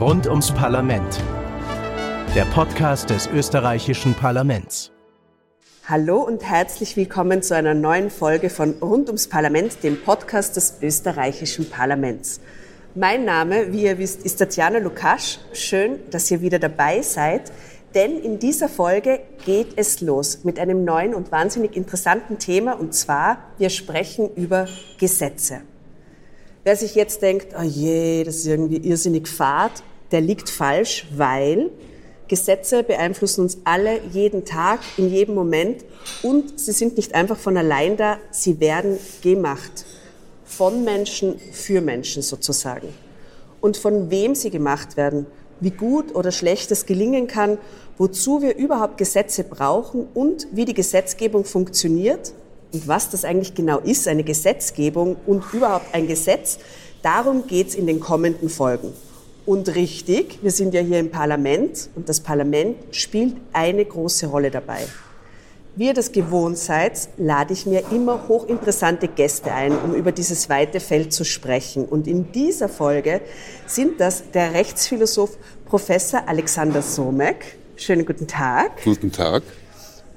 [0.00, 1.20] Rund ums Parlament.
[2.36, 4.92] Der Podcast des österreichischen Parlaments.
[5.88, 10.76] Hallo und herzlich willkommen zu einer neuen Folge von Rund ums Parlament, dem Podcast des
[10.82, 12.38] österreichischen Parlaments.
[12.94, 15.40] Mein Name, wie ihr wisst, ist Tatjana Lukasch.
[15.52, 17.50] Schön, dass ihr wieder dabei seid.
[17.96, 22.78] Denn in dieser Folge geht es los mit einem neuen und wahnsinnig interessanten Thema.
[22.78, 24.68] Und zwar, wir sprechen über
[25.00, 25.62] Gesetze.
[26.62, 29.72] Wer sich jetzt denkt, oh je, das ist irgendwie irrsinnig fad,
[30.10, 31.70] der liegt falsch, weil
[32.28, 35.84] Gesetze beeinflussen uns alle jeden Tag, in jedem Moment
[36.22, 39.84] und sie sind nicht einfach von allein da, sie werden gemacht.
[40.44, 42.88] Von Menschen für Menschen sozusagen.
[43.60, 45.26] Und von wem sie gemacht werden,
[45.60, 47.58] wie gut oder schlecht es gelingen kann,
[47.96, 52.32] wozu wir überhaupt Gesetze brauchen und wie die Gesetzgebung funktioniert,
[52.72, 56.58] und was das eigentlich genau ist, eine Gesetzgebung und überhaupt ein Gesetz,
[57.02, 58.92] darum geht es in den kommenden Folgen.
[59.48, 64.50] Und richtig, wir sind ja hier im Parlament und das Parlament spielt eine große Rolle
[64.50, 64.80] dabei.
[65.74, 70.50] Wie ihr das gewohnt seid, lade ich mir immer hochinteressante Gäste ein, um über dieses
[70.50, 71.86] weite Feld zu sprechen.
[71.86, 73.22] Und in dieser Folge
[73.66, 77.56] sind das der Rechtsphilosoph Professor Alexander Somek.
[77.76, 78.84] Schönen guten Tag.
[78.84, 79.44] Guten Tag.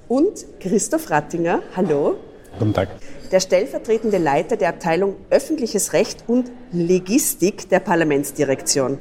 [0.10, 1.62] Und Christoph Rattinger.
[1.74, 2.18] Hallo.
[2.60, 2.90] Guten Tag.
[3.32, 8.98] Der stellvertretende Leiter der Abteilung Öffentliches Recht und Legistik der Parlamentsdirektion.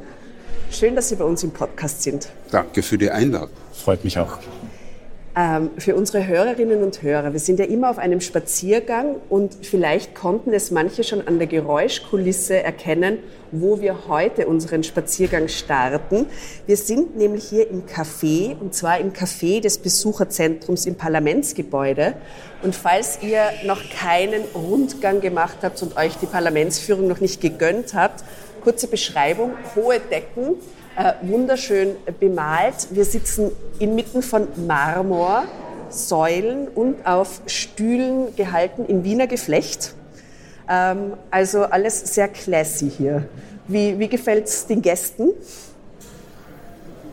[0.70, 2.28] Schön, dass Sie bei uns im Podcast sind.
[2.50, 3.50] Danke für die Einladung.
[3.72, 4.38] Freut mich auch.
[5.36, 10.14] Ähm, für unsere Hörerinnen und Hörer, wir sind ja immer auf einem Spaziergang und vielleicht
[10.14, 13.18] konnten es manche schon an der Geräuschkulisse erkennen,
[13.52, 16.26] wo wir heute unseren Spaziergang starten.
[16.66, 22.14] Wir sind nämlich hier im Café und zwar im Café des Besucherzentrums im Parlamentsgebäude.
[22.62, 27.94] Und falls ihr noch keinen Rundgang gemacht habt und euch die Parlamentsführung noch nicht gegönnt
[27.94, 28.24] habt,
[28.60, 30.56] kurze Beschreibung, hohe Decken,
[30.96, 32.88] äh, wunderschön bemalt.
[32.90, 35.44] Wir sitzen inmitten von Marmor,
[35.88, 39.94] Säulen und auf Stühlen gehalten in Wiener Geflecht.
[40.68, 43.28] Ähm, also alles sehr classy hier.
[43.66, 45.30] Wie, wie gefällt es den Gästen?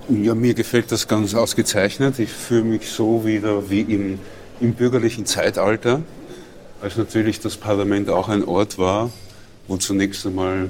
[0.10, 2.18] Ja, mir gefällt das ganz ausgezeichnet.
[2.20, 4.20] Ich fühle mich so wieder wie im,
[4.62, 6.02] im bürgerlichen Zeitalter,
[6.82, 9.12] als natürlich das Parlament auch ein Ort war,
[9.68, 10.70] wo zunächst einmal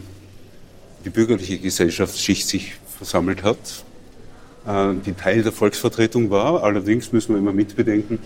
[1.07, 3.57] die bürgerliche Gesellschaftsschicht sich versammelt hat,
[4.68, 6.63] äh, die Teil der Volksvertretung war.
[6.63, 8.19] Allerdings müssen wir immer mitbedenken,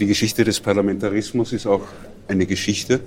[0.00, 1.82] die Geschichte des Parlamentarismus ist auch
[2.26, 2.98] eine Geschichte,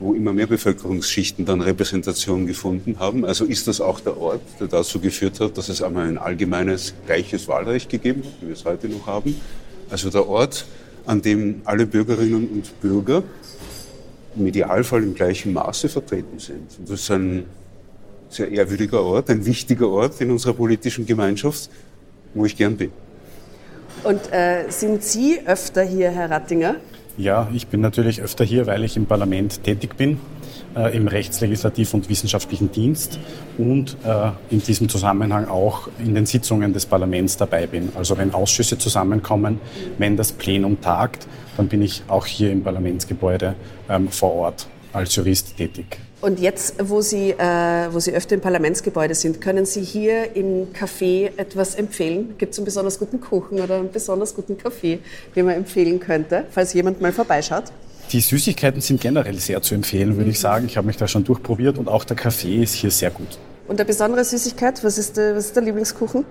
[0.00, 3.24] wo immer mehr Bevölkerungsschichten dann Repräsentation gefunden haben.
[3.24, 6.92] Also ist das auch der Ort, der dazu geführt hat, dass es einmal ein allgemeines
[7.06, 9.34] gleiches Wahlrecht gegeben hat, wie wir es heute noch haben.
[9.88, 10.66] Also der Ort,
[11.06, 13.22] an dem alle Bürgerinnen und Bürger
[14.36, 16.68] im Idealfall im gleichen Maße vertreten sind.
[16.78, 17.46] Und das ist ein
[18.28, 21.70] sehr ehrwürdiger Ort, ein wichtiger Ort in unserer politischen Gemeinschaft,
[22.34, 22.90] wo ich gern bin.
[24.04, 26.76] Und äh, sind Sie öfter hier, Herr Rattinger?
[27.16, 30.20] Ja, ich bin natürlich öfter hier, weil ich im Parlament tätig bin,
[30.76, 33.18] äh, im Rechtslegislativ- und Wissenschaftlichen Dienst
[33.56, 37.90] und äh, in diesem Zusammenhang auch in den Sitzungen des Parlaments dabei bin.
[37.96, 39.60] Also wenn Ausschüsse zusammenkommen,
[39.98, 43.56] wenn das Plenum tagt, dann bin ich auch hier im Parlamentsgebäude
[43.88, 45.98] ähm, vor Ort als Jurist tätig.
[46.20, 50.72] Und jetzt, wo Sie, äh, wo Sie öfter im Parlamentsgebäude sind, können Sie hier im
[50.72, 52.34] Café etwas empfehlen?
[52.38, 54.98] Gibt es einen besonders guten Kuchen oder einen besonders guten Kaffee,
[55.36, 57.64] den man empfehlen könnte, falls jemand mal vorbeischaut?
[58.10, 60.66] Die Süßigkeiten sind generell sehr zu empfehlen, würde ich sagen.
[60.66, 63.38] Ich habe mich da schon durchprobiert und auch der Kaffee ist hier sehr gut.
[63.68, 66.24] Und eine besondere Süßigkeit, was ist der, was ist der Lieblingskuchen?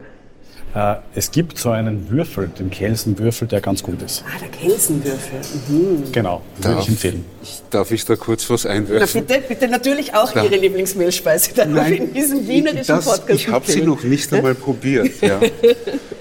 [0.77, 4.23] Äh, es gibt so einen Würfel, den Kelsenwürfel, der ganz gut ist.
[4.27, 5.39] Ah, der Kelsenwürfel.
[5.69, 6.11] Mhm.
[6.11, 7.25] Genau, würde ich empfehlen.
[7.71, 9.23] Darf ich da kurz was einwerfen?
[9.27, 10.43] Na bitte, bitte natürlich auch da.
[10.43, 13.39] Ihre Lieblingsmehlspeise darf Nein, in diesem wienerischen das, Podcast.
[13.39, 15.19] Ich habe sie noch nicht einmal probiert.
[15.21, 15.39] Ja.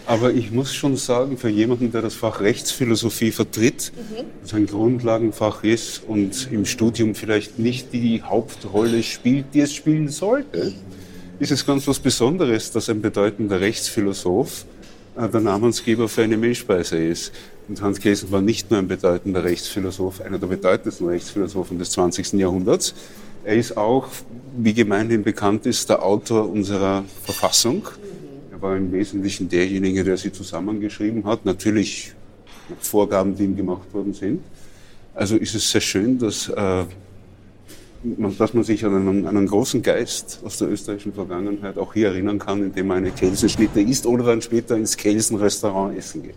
[0.06, 4.24] Aber ich muss schon sagen, für jemanden, der das Fach Rechtsphilosophie vertritt, mhm.
[4.40, 10.08] das ein Grundlagenfach ist und im Studium vielleicht nicht die Hauptrolle spielt, die es spielen
[10.08, 10.72] sollte,
[11.38, 14.64] ist es ganz was Besonderes, dass ein bedeutender Rechtsphilosoph
[15.16, 17.32] äh, der Namensgeber für eine Milchspeise ist.
[17.68, 22.34] Und Hans Kelsen war nicht nur ein bedeutender Rechtsphilosoph, einer der bedeutendsten Rechtsphilosophen des 20.
[22.34, 22.94] Jahrhunderts.
[23.44, 24.08] Er ist auch,
[24.56, 27.86] wie gemeinhin bekannt ist, der Autor unserer Verfassung.
[28.50, 32.14] Er war im Wesentlichen derjenige, der sie zusammengeschrieben hat, natürlich
[32.80, 34.42] Vorgaben, die ihm gemacht worden sind.
[35.14, 36.84] Also ist es sehr schön, dass äh,
[38.38, 42.08] dass man sich an einen, an einen, großen Geist aus der österreichischen Vergangenheit auch hier
[42.08, 46.34] erinnern kann, indem man eine Kelsenschnitte isst oder dann später ins Kelsenrestaurant essen geht.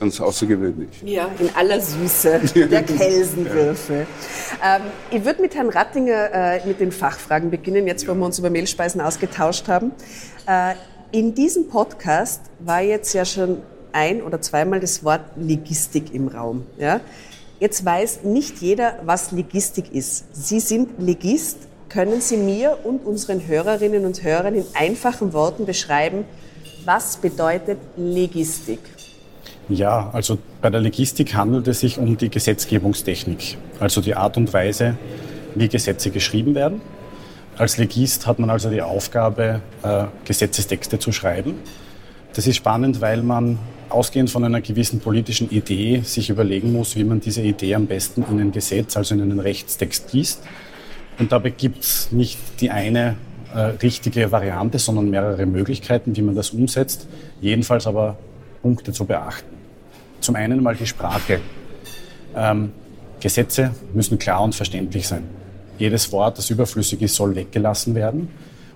[0.00, 1.02] ganz außergewöhnlich.
[1.04, 2.40] Ja, in aller Süße,
[2.70, 4.06] der Kelsenwürfel.
[4.62, 4.76] Ja.
[4.76, 8.38] Ähm, ich würde mit Herrn Rattinger äh, mit den Fachfragen beginnen, jetzt wo wir uns
[8.38, 9.92] über Mehlspeisen ausgetauscht haben.
[10.46, 10.74] Äh,
[11.12, 13.58] in diesem Podcast war jetzt ja schon
[13.92, 16.66] ein oder zweimal das Wort Logistik im Raum.
[16.78, 17.00] Ja?
[17.60, 20.24] Jetzt weiß nicht jeder, was Logistik ist.
[20.34, 21.58] Sie sind Legist.
[21.88, 26.24] Können Sie mir und unseren Hörerinnen und Hörern in einfachen Worten beschreiben,
[26.84, 28.80] was bedeutet Logistik?
[29.68, 34.52] Ja, also bei der Logistik handelt es sich um die Gesetzgebungstechnik, also die Art und
[34.52, 34.98] Weise,
[35.54, 36.82] wie Gesetze geschrieben werden.
[37.56, 41.54] Als Legist hat man also die Aufgabe, äh, Gesetzestexte zu schreiben.
[42.34, 43.58] Das ist spannend, weil man
[43.94, 48.24] ausgehend von einer gewissen politischen Idee sich überlegen muss, wie man diese Idee am besten
[48.30, 50.42] in ein Gesetz, also in einen Rechtstext gießt.
[51.18, 53.16] Und dabei gibt es nicht die eine
[53.54, 57.06] äh, richtige Variante, sondern mehrere Möglichkeiten, wie man das umsetzt.
[57.40, 58.18] Jedenfalls aber
[58.62, 59.54] Punkte zu beachten.
[60.20, 61.40] Zum einen mal die Sprache.
[62.34, 62.72] Ähm,
[63.20, 65.22] Gesetze müssen klar und verständlich sein.
[65.78, 68.28] Jedes Wort, das überflüssig ist, soll weggelassen werden.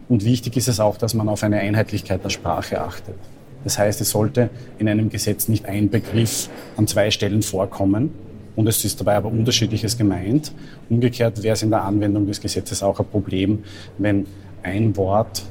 [0.09, 3.17] Und wichtig ist es auch, dass man auf eine Einheitlichkeit der Sprache achtet.
[3.65, 8.11] Das heißt, es sollte in einem Gesetz nicht ein Begriff an zwei Stellen vorkommen
[8.57, 10.53] und es ist dabei aber unterschiedliches gemeint.
[10.91, 13.63] Umgekehrt wäre es in der Anwendung des Gesetzes auch ein Problem,
[13.99, 14.27] wenn
[14.65, 15.43] ein Wort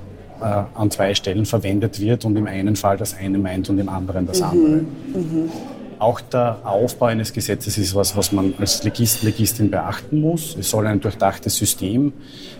[0.42, 3.90] äh, an zwei Stellen verwendet wird und im einen Fall das eine meint und im
[3.90, 4.82] anderen das andere.
[4.82, 4.88] Mhm.
[5.14, 5.52] Mhm.
[6.00, 10.56] Auch der Aufbau eines Gesetzes ist was, was man als Legist, Legistin beachten muss.
[10.56, 12.14] Es soll ein durchdachtes System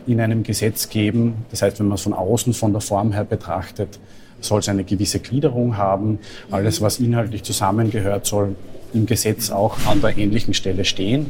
[0.08, 1.46] in einem Gesetz geben.
[1.52, 4.00] Das heißt, wenn man es von außen, von der Form her betrachtet,
[4.40, 6.20] soll es eine gewisse Gliederung haben.
[6.52, 8.56] Alles, was inhaltlich zusammengehört, soll
[8.94, 11.28] im Gesetz auch an der ähnlichen Stelle stehen.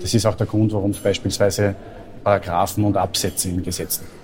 [0.00, 1.74] Das ist auch der Grund, warum es beispielsweise
[2.22, 4.19] Paragraphen und Absätze in Gesetzen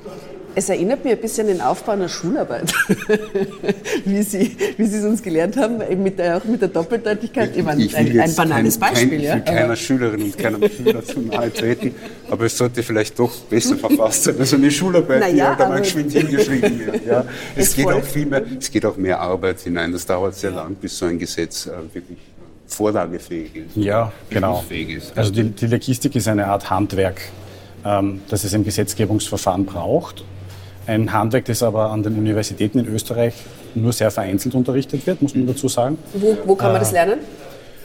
[0.59, 2.73] es erinnert mich ein bisschen an den Aufbau einer Schularbeit,
[4.07, 7.55] wie, Sie, wie Sie es uns gelernt haben, eben mit der, auch mit der Doppeldeutigkeit.
[7.55, 9.11] Ich, meine, ich ein, ein banales kein, Beispiel.
[9.11, 9.37] Kein, ja?
[9.37, 11.95] Ich will keiner Schülerin und keinem Schüler zu nahe treten,
[12.31, 15.81] aber es sollte vielleicht doch besser verfasst sein als eine Schularbeit, naja, die halt einmal
[15.83, 17.07] geschwind hingeschrieben wird.
[17.07, 17.25] Ja.
[17.55, 19.93] Es, es, geht auch viel mehr, es geht auch mehr Arbeit hinein.
[19.93, 22.19] Das dauert sehr lang, bis so ein Gesetz äh, wirklich
[22.67, 23.77] vorlagefähig ist.
[23.77, 24.65] Ja, genau.
[24.69, 25.17] Ist.
[25.17, 27.21] Also die, die Logistik ist eine Art Handwerk,
[27.85, 30.25] ähm, das es im Gesetzgebungsverfahren braucht
[30.87, 33.35] ein Handwerk, das aber an den Universitäten in Österreich
[33.75, 35.99] nur sehr vereinzelt unterrichtet wird, muss man dazu sagen.
[36.15, 37.21] Wo, wo kann man das äh, lernen?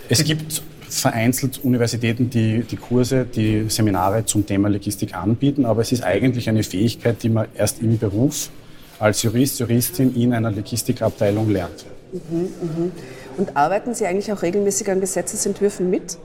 [0.10, 5.92] Es gibt vereinzelt Universitäten, die die Kurse, die Seminare zum Thema Logistik anbieten, aber es
[5.92, 8.50] ist eigentlich eine Fähigkeit, die man erst im Beruf
[9.00, 11.86] als Jurist, Juristin in einer Logistikabteilung lernt.
[12.12, 12.92] Mhm, mhm.
[13.38, 16.18] Und arbeiten Sie eigentlich auch regelmäßig an Gesetzesentwürfen mit?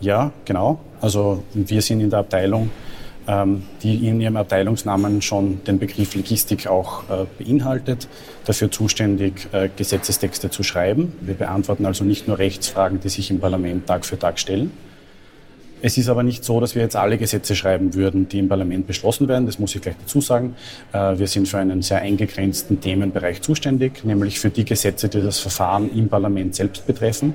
[0.00, 0.78] Ja, genau.
[1.00, 2.70] Also wir sind in der Abteilung
[3.82, 8.08] die in ihrem Abteilungsnamen schon den Begriff Logistik auch äh, beinhaltet,
[8.44, 11.12] dafür zuständig, äh, Gesetzestexte zu schreiben.
[11.20, 14.72] Wir beantworten also nicht nur Rechtsfragen, die sich im Parlament Tag für Tag stellen.
[15.86, 18.86] Es ist aber nicht so, dass wir jetzt alle Gesetze schreiben würden, die im Parlament
[18.86, 19.44] beschlossen werden.
[19.44, 20.56] Das muss ich gleich dazu sagen.
[20.92, 25.40] Äh, wir sind für einen sehr eingegrenzten Themenbereich zuständig, nämlich für die Gesetze, die das
[25.40, 27.34] Verfahren im Parlament selbst betreffen,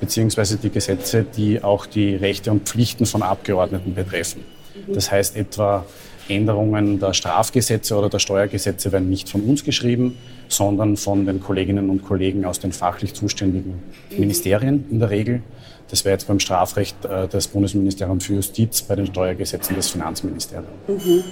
[0.00, 4.59] beziehungsweise die Gesetze, die auch die Rechte und Pflichten von Abgeordneten betreffen.
[4.94, 5.84] Das heißt etwa
[6.28, 10.16] Änderungen der Strafgesetze oder der Steuergesetze werden nicht von uns geschrieben,
[10.48, 13.82] sondern von den Kolleginnen und Kollegen aus den fachlich zuständigen
[14.16, 15.42] Ministerien in der Regel.
[15.90, 20.70] Das wäre jetzt beim Strafrecht äh, das Bundesministerium für Justiz, bei den Steuergesetzen das Finanzministerium.
[20.86, 21.24] Mhm.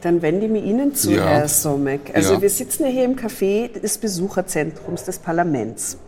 [0.00, 1.26] Dann wende ich mich Ihnen zu, ja.
[1.26, 2.12] Herr Somek.
[2.14, 2.42] Also ja.
[2.42, 5.98] wir sitzen ja hier im Café des Besucherzentrums des Parlaments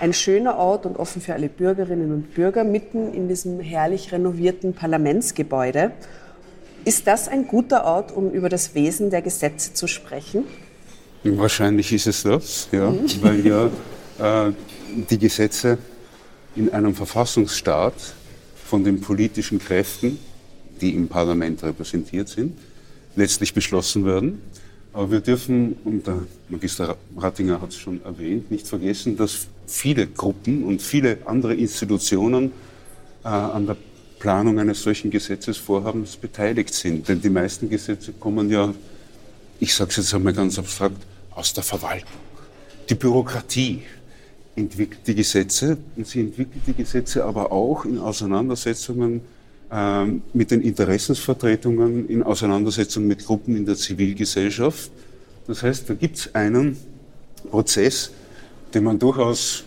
[0.00, 4.72] ein schöner Ort und offen für alle Bürgerinnen und Bürger mitten in diesem herrlich renovierten
[4.74, 5.92] Parlamentsgebäude.
[6.84, 10.44] Ist das ein guter Ort, um über das Wesen der Gesetze zu sprechen?
[11.24, 13.06] Wahrscheinlich ist es das, ja, mhm.
[13.20, 13.66] weil ja
[14.46, 14.52] äh,
[15.10, 15.78] die Gesetze
[16.54, 17.94] in einem Verfassungsstaat
[18.64, 20.18] von den politischen Kräften,
[20.80, 22.56] die im Parlament repräsentiert sind,
[23.16, 24.40] letztlich beschlossen werden.
[24.92, 30.06] Aber wir dürfen, und der Magister Rattinger hat es schon erwähnt, nicht vergessen, dass viele
[30.06, 32.52] Gruppen und viele andere Institutionen
[33.24, 33.76] äh, an der
[34.18, 37.08] Planung eines solchen Gesetzesvorhabens beteiligt sind.
[37.08, 38.74] Denn die meisten Gesetze kommen ja,
[39.60, 40.96] ich sage es jetzt einmal ganz abstrakt,
[41.30, 42.20] aus der Verwaltung.
[42.88, 43.82] Die Bürokratie
[44.56, 49.20] entwickelt die Gesetze und sie entwickelt die Gesetze aber auch in Auseinandersetzungen
[49.70, 54.90] ähm, mit den Interessensvertretungen in Auseinandersetzung mit Gruppen in der Zivilgesellschaft.
[55.46, 56.76] Das heißt, da gibt es einen
[57.50, 58.10] Prozess,
[58.74, 59.64] den man durchaus,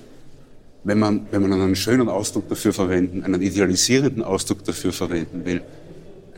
[0.84, 5.62] wenn man, wenn man einen schönen Ausdruck dafür verwenden, einen idealisierenden Ausdruck dafür verwenden will,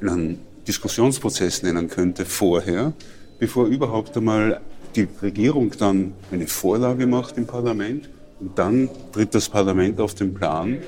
[0.02, 2.94] einen Diskussionsprozess nennen könnte vorher,
[3.40, 4.62] bevor überhaupt einmal
[4.96, 8.10] die Regierung dann eine Vorlage macht im Parlament
[8.44, 10.80] Und dann tritt das Parlament auf den Plan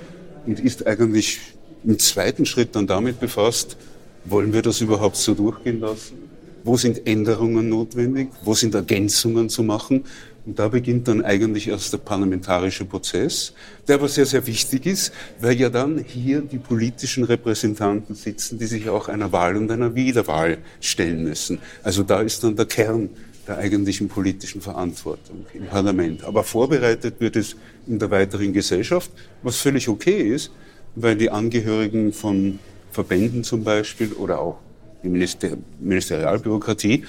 [0.45, 1.39] und ist eigentlich
[1.85, 3.77] im zweiten Schritt dann damit befasst,
[4.25, 6.17] wollen wir das überhaupt so durchgehen lassen?
[6.65, 8.29] Wo sind Änderungen notwendig?
[8.43, 10.03] Wo sind Ergänzungen zu machen?
[10.45, 13.53] Und da beginnt dann eigentlich erst der parlamentarische Prozess,
[13.87, 18.67] der aber sehr, sehr wichtig ist, weil ja dann hier die politischen Repräsentanten sitzen, die
[18.67, 21.59] sich auch einer Wahl und einer Wiederwahl stellen müssen.
[21.83, 23.09] Also da ist dann der Kern
[23.47, 26.23] der eigentlichen politischen Verantwortung im Parlament.
[26.23, 27.55] Aber vorbereitet wird es
[27.87, 29.11] in der weiteren Gesellschaft,
[29.43, 30.51] was völlig okay ist,
[30.95, 32.59] weil die Angehörigen von
[32.91, 34.59] Verbänden zum Beispiel oder auch
[35.03, 35.49] die Minister
[35.79, 37.03] Ministerialbürokratie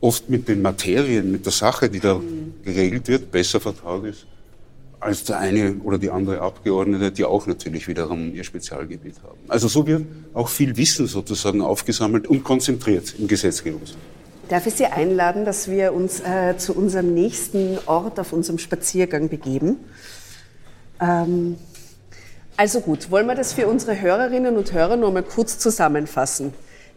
[0.00, 2.20] oft mit den Materien, mit der Sache, die da
[2.64, 4.26] geregelt wird, besser vertraut ist
[5.00, 9.38] als der eine oder die andere Abgeordnete, die auch natürlich wiederum ihr Spezialgebiet haben.
[9.48, 14.18] Also so wird auch viel Wissen sozusagen aufgesammelt und konzentriert im Gesetzgebungsverfahren.
[14.48, 19.28] Darf ich Sie einladen, dass wir uns äh, zu unserem nächsten Ort auf unserem Spaziergang
[19.28, 19.76] begeben?
[21.00, 21.56] Ähm,
[22.56, 26.54] also gut, wollen wir das für unsere Hörerinnen und Hörer noch mal kurz zusammenfassen?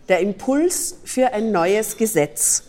[0.08, 2.64] Der Impuls für ein neues Gesetz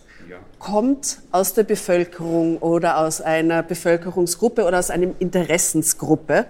[0.62, 6.46] kommt aus der Bevölkerung oder aus einer Bevölkerungsgruppe oder aus einer Interessensgruppe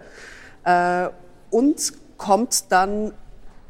[0.65, 1.09] äh,
[1.51, 3.15] und kommt dann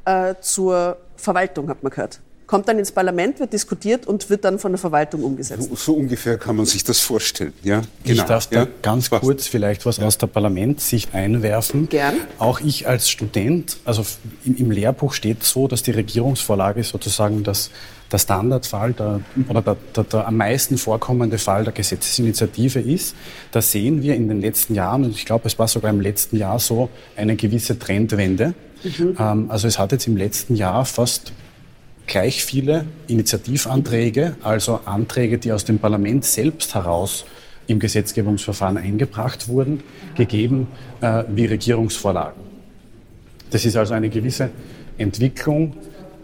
[0.04, 2.20] äh, zur Verwaltung, hat man gehört
[2.52, 5.71] kommt dann ins Parlament, wird diskutiert und wird dann von der Verwaltung umgesetzt.
[5.71, 7.54] So, so ungefähr kann man sich das vorstellen.
[7.62, 8.21] Ja, genau.
[8.21, 8.68] Ich darf da ja?
[8.82, 9.23] ganz Was?
[9.23, 11.88] kurz vielleicht was aus der Parlamentssicht einwerfen.
[11.88, 12.16] Gern.
[12.38, 14.04] Auch ich als Student, also
[14.44, 17.71] im, im Lehrbuch steht so, dass die Regierungsvorlage sozusagen das
[18.12, 23.16] der Standardfall der, oder der, der, der, am meisten vorkommende Fall der Gesetzesinitiative ist.
[23.52, 26.37] Da sehen wir in den letzten Jahren, und ich glaube, es war sogar im letzten
[26.37, 28.52] Jahr so, eine gewisse Trendwende.
[28.85, 29.16] Mhm.
[29.18, 31.32] Ähm, also es hat jetzt im letzten Jahr fast
[32.06, 37.25] gleich viele Initiativanträge, also Anträge, die aus dem Parlament selbst heraus
[37.66, 39.82] im Gesetzgebungsverfahren eingebracht wurden,
[40.14, 40.68] gegeben
[41.00, 42.42] äh, wie Regierungsvorlagen.
[43.50, 44.50] Das ist also eine gewisse
[44.99, 45.75] Entwicklung,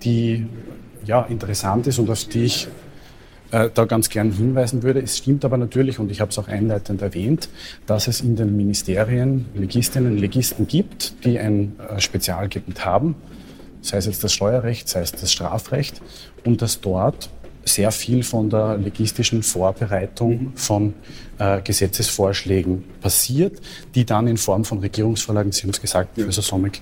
[0.03, 0.47] die
[1.05, 2.69] ja, interessant ist und auf die ich
[3.51, 5.01] äh, da ganz gern hinweisen würde.
[5.01, 7.49] Es stimmt aber natürlich, und ich habe es auch einleitend erwähnt,
[7.87, 13.15] dass es in den Ministerien Legistinnen und Legisten gibt, die ein äh, Spezialgebiet haben
[13.83, 16.01] sei es jetzt das Steuerrecht, sei es das Strafrecht,
[16.45, 17.31] und dass dort
[17.65, 20.95] sehr viel von der logistischen Vorbereitung von
[21.39, 23.61] äh, Gesetzesvorschlägen passiert,
[23.95, 26.81] die dann in Form von Regierungsvorlagen, Sie haben es gesagt, Professor Sommek,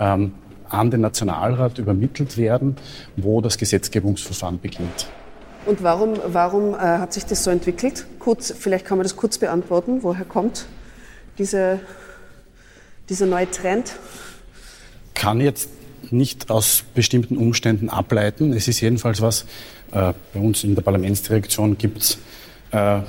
[0.00, 0.32] ähm,
[0.68, 2.76] an den Nationalrat übermittelt werden,
[3.16, 5.08] wo das Gesetzgebungsverfahren beginnt.
[5.66, 8.06] Und warum, warum äh, hat sich das so entwickelt?
[8.18, 10.02] Kurz, vielleicht kann man das kurz beantworten.
[10.02, 10.66] Woher kommt
[11.38, 11.80] diese,
[13.08, 13.94] dieser neue Trend?
[15.14, 15.68] Kann jetzt
[16.10, 18.52] nicht aus bestimmten Umständen ableiten.
[18.52, 19.46] Es ist jedenfalls was,
[19.92, 22.18] äh, bei uns in der Parlamentsdirektion gibt es
[22.70, 23.00] äh,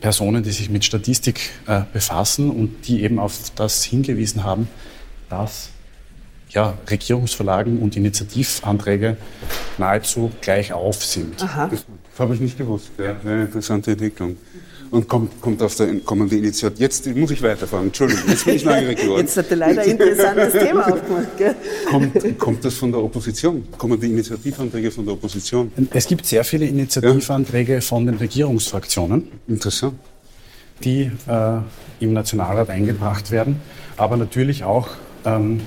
[0.00, 4.68] Personen, die sich mit Statistik äh, befassen und die eben auf das hingewiesen haben,
[5.28, 5.70] dass
[6.50, 9.16] ja, Regierungsverlagen und Initiativanträge
[9.78, 11.42] nahezu gleich auf sind.
[11.42, 11.68] Aha.
[11.68, 11.84] Das
[12.18, 12.90] habe ich nicht gewusst.
[12.98, 14.36] Ja, eine interessante Entwicklung
[14.90, 16.82] und kommt, kommt auf der kommende Initiative.
[16.82, 17.86] Jetzt muss ich weiterfahren.
[17.86, 19.20] Entschuldigung, jetzt bin ich neugierig geworden.
[19.20, 21.36] Jetzt hat er leider ein interessantes Thema aufgemacht.
[21.36, 21.54] Gell?
[21.88, 23.66] Kommt, kommt das von der Opposition?
[23.78, 25.72] Kommen die Initiativanträge von der Opposition?
[25.92, 27.80] Es gibt sehr viele Initiativanträge ja.
[27.80, 29.28] von den Regierungsfraktionen.
[29.46, 29.94] Interessant.
[30.82, 31.58] Die äh,
[32.00, 33.60] im Nationalrat eingebracht werden,
[33.96, 34.88] aber natürlich auch
[35.24, 35.60] ähm,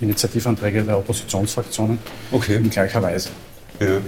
[0.00, 1.98] Initiativanträge der Oppositionsfraktionen
[2.30, 2.56] okay.
[2.56, 3.30] in gleicher Weise.
[3.80, 4.00] Ja.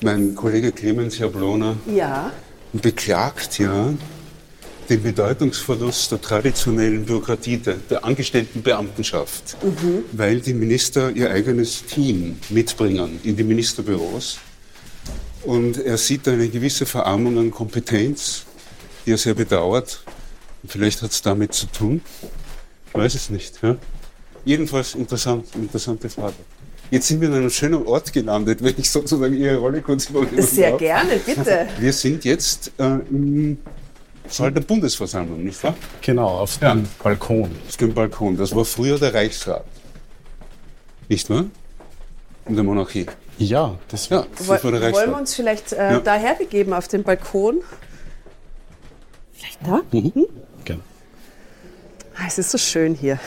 [0.00, 2.30] Mein Kollege Clemens Jablona ja
[2.72, 3.92] beklagt ja
[4.88, 10.04] den Bedeutungsverlust der traditionellen Bürokratie, der, der angestellten Beamtenschaft, mhm.
[10.12, 14.38] weil die Minister ihr eigenes Team mitbringen in die Ministerbüros.
[15.44, 18.44] Und er sieht eine gewisse Verarmung an Kompetenz,
[19.04, 20.04] die er sehr bedauert.
[20.66, 22.00] vielleicht hat es damit zu tun.
[22.88, 23.60] Ich weiß es nicht.
[23.62, 23.76] Ja?
[24.44, 26.34] Jedenfalls interessant, interessante Frage.
[26.90, 30.42] Jetzt sind wir an einem schönen Ort gelandet, wenn ich sozusagen Ihre Rolle kurz übernehmen
[30.42, 30.78] Sehr darf.
[30.78, 31.68] gerne, bitte.
[31.78, 33.58] Wir sind jetzt äh, im
[34.28, 35.74] Saal der Bundesversammlung, nicht wahr?
[36.00, 36.88] Genau, auf dem ja.
[37.02, 37.50] Balkon.
[37.66, 38.36] Auf dem Balkon.
[38.36, 39.64] Das war früher der Reichsrat.
[41.08, 41.46] Nicht wahr?
[42.46, 43.06] In der Monarchie.
[43.38, 44.94] Ja, das, ja, das war der Reichsrat.
[44.94, 46.00] Wollen wir uns vielleicht äh, ja.
[46.00, 47.62] daher begeben auf den Balkon?
[49.32, 49.80] Vielleicht da?
[49.92, 50.12] Mhm.
[50.14, 50.26] Hm?
[50.64, 50.82] Gerne.
[52.16, 53.18] Ah, es ist so schön hier.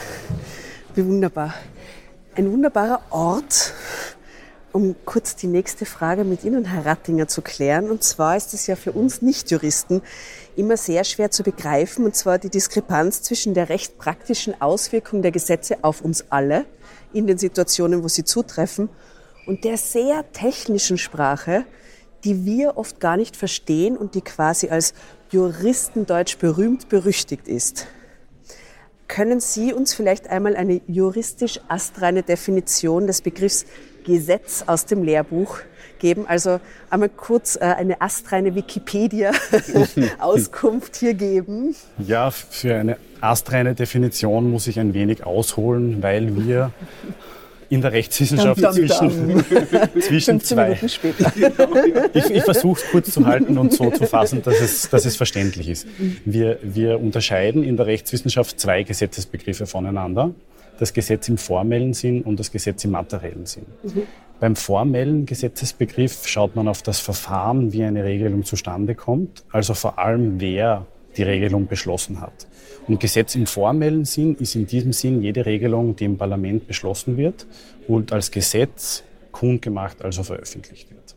[0.94, 1.54] Wie wunderbar
[2.36, 3.72] ein wunderbarer Ort,
[4.72, 7.90] um kurz die nächste Frage mit Ihnen, Herr Rattinger, zu klären.
[7.90, 10.02] Und zwar ist es ja für uns Nichtjuristen
[10.54, 15.32] immer sehr schwer zu begreifen, und zwar die Diskrepanz zwischen der recht praktischen Auswirkung der
[15.32, 16.66] Gesetze auf uns alle
[17.14, 18.90] in den Situationen, wo sie zutreffen,
[19.46, 21.64] und der sehr technischen Sprache,
[22.24, 24.92] die wir oft gar nicht verstehen und die quasi als
[25.30, 27.86] Juristendeutsch berühmt berüchtigt ist.
[29.08, 33.64] Können Sie uns vielleicht einmal eine juristisch astreine Definition des Begriffs
[34.04, 35.60] Gesetz aus dem Lehrbuch
[35.98, 36.26] geben?
[36.26, 36.60] Also
[36.90, 41.74] einmal kurz äh, eine astreine Wikipedia-Auskunft hier geben.
[41.98, 46.72] Ja, für eine astreine Definition muss ich ein wenig ausholen, weil wir
[47.68, 50.78] in der Rechtswissenschaft dum, dum, zwischen, zwischen zwei.
[52.14, 55.16] Ich, ich versuche es kurz zu halten und so zu fassen, dass es, dass es
[55.16, 55.86] verständlich ist.
[56.24, 60.32] Wir, wir unterscheiden in der Rechtswissenschaft zwei Gesetzesbegriffe voneinander.
[60.78, 63.66] Das Gesetz im formellen Sinn und das Gesetz im materiellen Sinn.
[63.82, 64.02] Mhm.
[64.40, 69.98] Beim formellen Gesetzesbegriff schaut man auf das Verfahren, wie eine Regelung zustande kommt, also vor
[69.98, 72.46] allem wer die Regelung beschlossen hat.
[72.86, 77.16] Und Gesetz im formellen Sinn ist in diesem Sinn jede Regelung, die im Parlament beschlossen
[77.16, 77.46] wird
[77.88, 81.14] und als Gesetz kundgemacht, also veröffentlicht wird.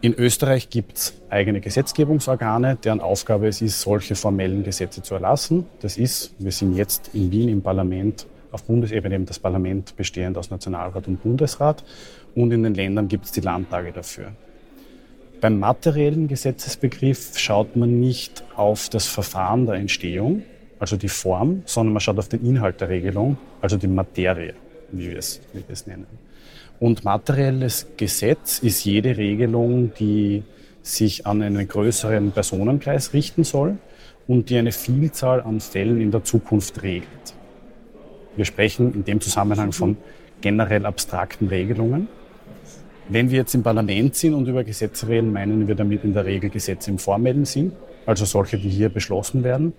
[0.00, 5.66] In Österreich gibt es eigene Gesetzgebungsorgane, deren Aufgabe es ist, solche formellen Gesetze zu erlassen.
[5.80, 10.36] Das ist, wir sind jetzt in Wien im Parlament, auf Bundesebene eben das Parlament bestehend
[10.36, 11.84] aus Nationalrat und Bundesrat
[12.34, 14.32] und in den Ländern gibt es die Landtage dafür.
[15.42, 20.44] Beim materiellen Gesetzesbegriff schaut man nicht auf das Verfahren der Entstehung,
[20.78, 24.54] also die Form, sondern man schaut auf den Inhalt der Regelung, also die Materie,
[24.92, 26.06] wie wir es, wie wir es nennen.
[26.78, 30.44] Und materielles Gesetz ist jede Regelung, die
[30.80, 33.78] sich an einen größeren Personenkreis richten soll
[34.28, 37.34] und die eine Vielzahl an Fällen in der Zukunft regelt.
[38.36, 39.96] Wir sprechen in dem Zusammenhang von
[40.40, 42.06] generell abstrakten Regelungen.
[43.08, 46.24] Wenn wir jetzt im Parlament sind und über Gesetze reden, meinen wir damit in der
[46.24, 47.72] Regel Gesetze im formellen Sinn,
[48.06, 49.72] also solche, die hier beschlossen werden.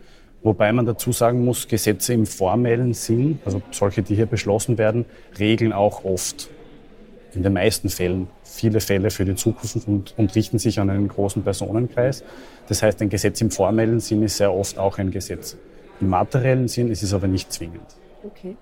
[0.44, 5.06] Wobei man dazu sagen muss, Gesetze im formellen Sinn, also solche, die hier beschlossen werden,
[5.40, 6.50] regeln auch oft,
[7.34, 11.08] in den meisten Fällen, viele Fälle für die Zukunft und, und richten sich an einen
[11.08, 12.24] großen Personenkreis.
[12.68, 15.58] Das heißt, ein Gesetz im formellen Sinn ist sehr oft auch ein Gesetz.
[16.00, 17.96] Im materiellen Sinn ist es aber nicht zwingend.
[18.24, 18.56] Okay.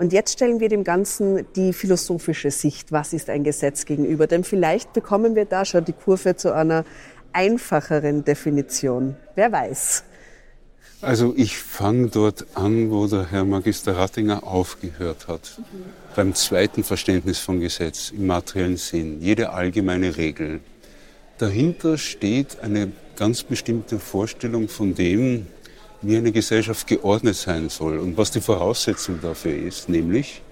[0.00, 4.26] Und jetzt stellen wir dem Ganzen die philosophische Sicht, was ist ein Gesetz gegenüber.
[4.26, 6.86] Denn vielleicht bekommen wir da schon die Kurve zu einer
[7.34, 9.16] einfacheren Definition.
[9.34, 10.04] Wer weiß.
[11.02, 15.58] Also ich fange dort an, wo der Herr Magister Rattinger aufgehört hat.
[15.58, 15.84] Mhm.
[16.16, 19.20] Beim zweiten Verständnis von Gesetz im materiellen Sinn.
[19.20, 20.60] Jede allgemeine Regel.
[21.36, 25.46] Dahinter steht eine ganz bestimmte Vorstellung von dem,
[26.02, 30.42] wie eine Gesellschaft geordnet sein soll und was die Voraussetzung dafür ist, nämlich,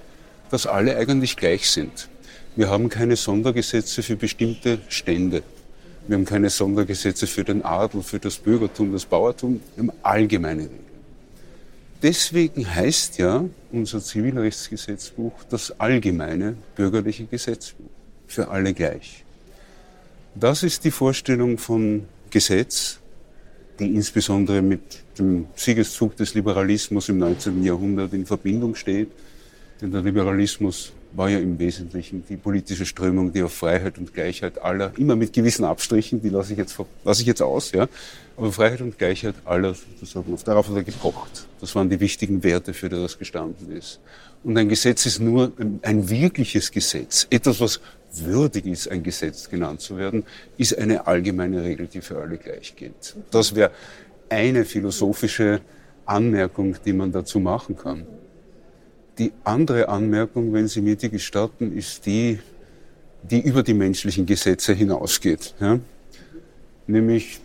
[0.51, 2.09] dass alle eigentlich gleich sind.
[2.57, 5.43] Wir haben keine Sondergesetze für bestimmte Stände.
[6.07, 9.61] Wir haben keine Sondergesetze für den Adel, für das Bürgertum, das Bauertum.
[9.77, 10.89] Wir haben allgemeine Regeln.
[12.03, 17.87] Deswegen heißt ja unser Zivilrechtsgesetzbuch das allgemeine bürgerliche Gesetzbuch.
[18.27, 19.25] Für alle gleich.
[20.35, 22.99] Das ist die Vorstellung von Gesetz,
[23.79, 24.81] die insbesondere mit
[25.19, 27.63] dem Siegeszug des Liberalismus im 19.
[27.63, 29.09] Jahrhundert in Verbindung steht.
[29.81, 34.61] Denn der Liberalismus war ja im Wesentlichen die politische Strömung, die auf Freiheit und Gleichheit
[34.61, 37.89] aller, immer mit gewissen Abstrichen, die lasse ich jetzt, lasse ich jetzt aus, ja,
[38.37, 41.47] aber Freiheit und Gleichheit aller sozusagen, darauf hat er gepocht.
[41.61, 44.01] Das waren die wichtigen Werte, für die das gestanden ist.
[44.45, 47.27] Und ein Gesetz ist nur ein, wirkliches Gesetz.
[47.31, 47.81] Etwas, was
[48.25, 50.25] würdig ist, ein Gesetz genannt zu werden,
[50.57, 53.17] ist eine allgemeine Regel, die für alle gleich gilt.
[53.31, 53.71] Das wäre
[54.29, 55.61] eine philosophische
[56.07, 58.07] Anmerkung, die man dazu machen kann.
[59.19, 62.39] Die andere Anmerkung, wenn Sie mir die gestatten, ist die,
[63.23, 65.55] die über die menschlichen Gesetze hinausgeht.
[65.61, 65.81] Ja?
[66.87, 67.41] Nämlich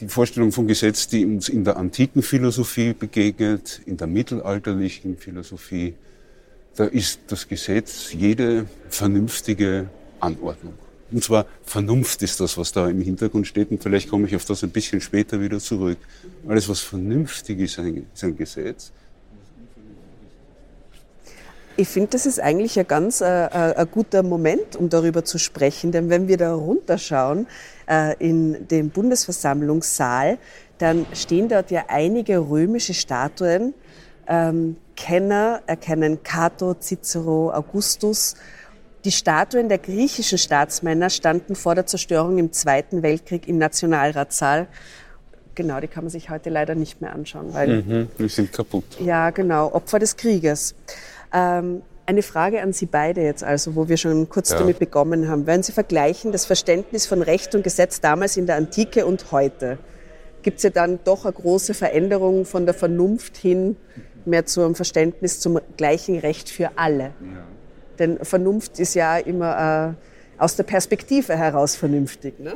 [0.00, 5.94] die Vorstellung von Gesetz, die uns in der antiken Philosophie begegnet, in der mittelalterlichen Philosophie.
[6.76, 9.88] Da ist das Gesetz jede vernünftige
[10.20, 10.74] Anordnung.
[11.10, 13.70] Und zwar Vernunft ist das, was da im Hintergrund steht.
[13.70, 15.98] Und vielleicht komme ich auf das ein bisschen später wieder zurück.
[16.46, 18.92] Alles, was vernünftig ist, ist ein Gesetz.
[21.78, 25.38] Ich finde, das ist eigentlich ein ganz äh, äh, ein guter Moment, um darüber zu
[25.38, 25.92] sprechen.
[25.92, 27.46] Denn wenn wir da runterschauen
[27.86, 30.38] äh, in den Bundesversammlungssaal,
[30.78, 33.74] dann stehen dort ja einige römische Statuen.
[34.26, 38.34] Ähm, Kenner erkennen Cato, Cicero, Augustus.
[39.04, 44.66] Die Statuen der griechischen Staatsmänner standen vor der Zerstörung im Zweiten Weltkrieg im Nationalratssaal.
[45.54, 48.84] Genau, die kann man sich heute leider nicht mehr anschauen, weil mhm, die sind kaputt.
[48.98, 50.74] Ja, genau, Opfer des Krieges.
[51.32, 54.58] Ähm, eine Frage an Sie beide jetzt, also wo wir schon kurz ja.
[54.58, 55.46] damit begonnen haben.
[55.46, 59.78] Wenn Sie vergleichen das Verständnis von Recht und Gesetz damals in der Antike und heute,
[60.42, 63.76] gibt es ja dann doch eine große Veränderung von der Vernunft hin
[64.26, 67.04] mehr zu einem Verständnis zum gleichen Recht für alle.
[67.04, 67.12] Ja.
[67.98, 69.96] Denn Vernunft ist ja immer
[70.38, 72.38] äh, aus der Perspektive heraus vernünftig.
[72.38, 72.54] Ne?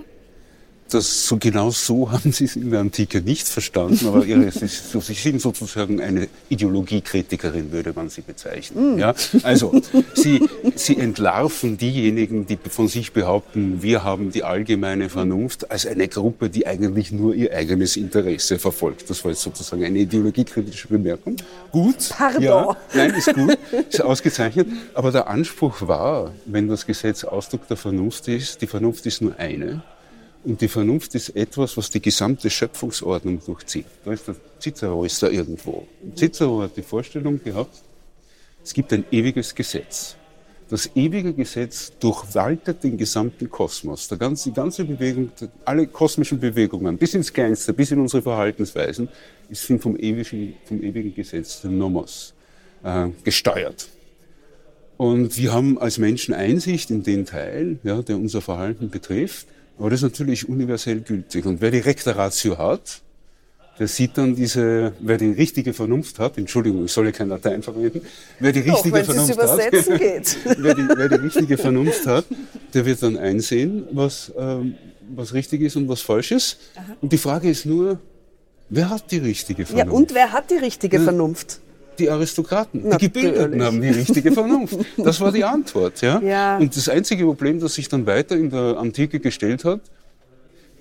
[0.91, 4.67] Das so genau so haben sie es in der Antike nicht verstanden, aber ihre, sie,
[4.67, 8.97] sie sind sozusagen eine Ideologiekritikerin, würde man sie bezeichnen.
[8.97, 8.99] Mm.
[8.99, 9.15] Ja?
[9.43, 9.81] Also
[10.15, 16.09] sie, sie entlarven diejenigen, die von sich behaupten, wir haben die allgemeine Vernunft, als eine
[16.09, 19.09] Gruppe, die eigentlich nur ihr eigenes Interesse verfolgt.
[19.11, 21.37] Das war jetzt sozusagen eine ideologiekritische Bemerkung.
[21.71, 22.11] Gut.
[22.11, 22.43] Pardon.
[22.43, 24.69] Ja, nein, ist gut, ist ausgezeichnet.
[24.95, 29.37] Aber der Anspruch war, wenn das Gesetz Ausdruck der Vernunft ist, die Vernunft ist nur
[29.39, 29.83] eine.
[30.43, 33.87] Und die Vernunft ist etwas, was die gesamte Schöpfungsordnung durchzieht.
[34.05, 35.87] Da ist der Cicero ist da irgendwo.
[36.17, 37.83] Cicero hat die Vorstellung gehabt,
[38.63, 40.17] es gibt ein ewiges Gesetz.
[40.69, 44.07] Das ewige Gesetz durchwaltet den gesamten Kosmos.
[44.07, 45.33] Der ganze, die ganze Bewegung,
[45.65, 49.09] alle kosmischen Bewegungen, bis ins Kleinste, bis in unsere Verhaltensweisen,
[49.51, 52.35] sind vom ewigen, vom ewigen Gesetz, dem Nomos,
[52.85, 53.89] äh, gesteuert.
[54.97, 59.49] Und wir haben als Menschen Einsicht in den Teil, ja, der unser Verhalten betrifft.
[59.81, 61.47] Aber das ist natürlich universell gültig.
[61.47, 63.01] Und wer die Rekta Ratio hat,
[63.79, 67.63] der sieht dann diese, wer die richtige Vernunft hat, Entschuldigung, ich soll ja kein Latein
[67.63, 68.03] verwenden,
[68.39, 69.59] wer die richtige Doch, Vernunft hat,
[70.59, 72.27] wer, die, wer die richtige Vernunft hat,
[72.75, 74.75] der wird dann einsehen, was, ähm,
[75.17, 76.59] was richtig ist und was falsch ist.
[76.77, 76.97] Aha.
[77.01, 77.99] Und die Frage ist nur,
[78.69, 79.93] wer hat die richtige Vernunft?
[79.93, 81.61] Ja, und wer hat die richtige ja, Vernunft?
[82.01, 84.79] Die Aristokraten, die Gebildeten haben die richtige Vernunft.
[84.97, 86.01] Das war die Antwort.
[86.01, 86.19] Ja?
[86.21, 86.57] ja?
[86.57, 89.81] Und das einzige Problem, das sich dann weiter in der Antike gestellt hat,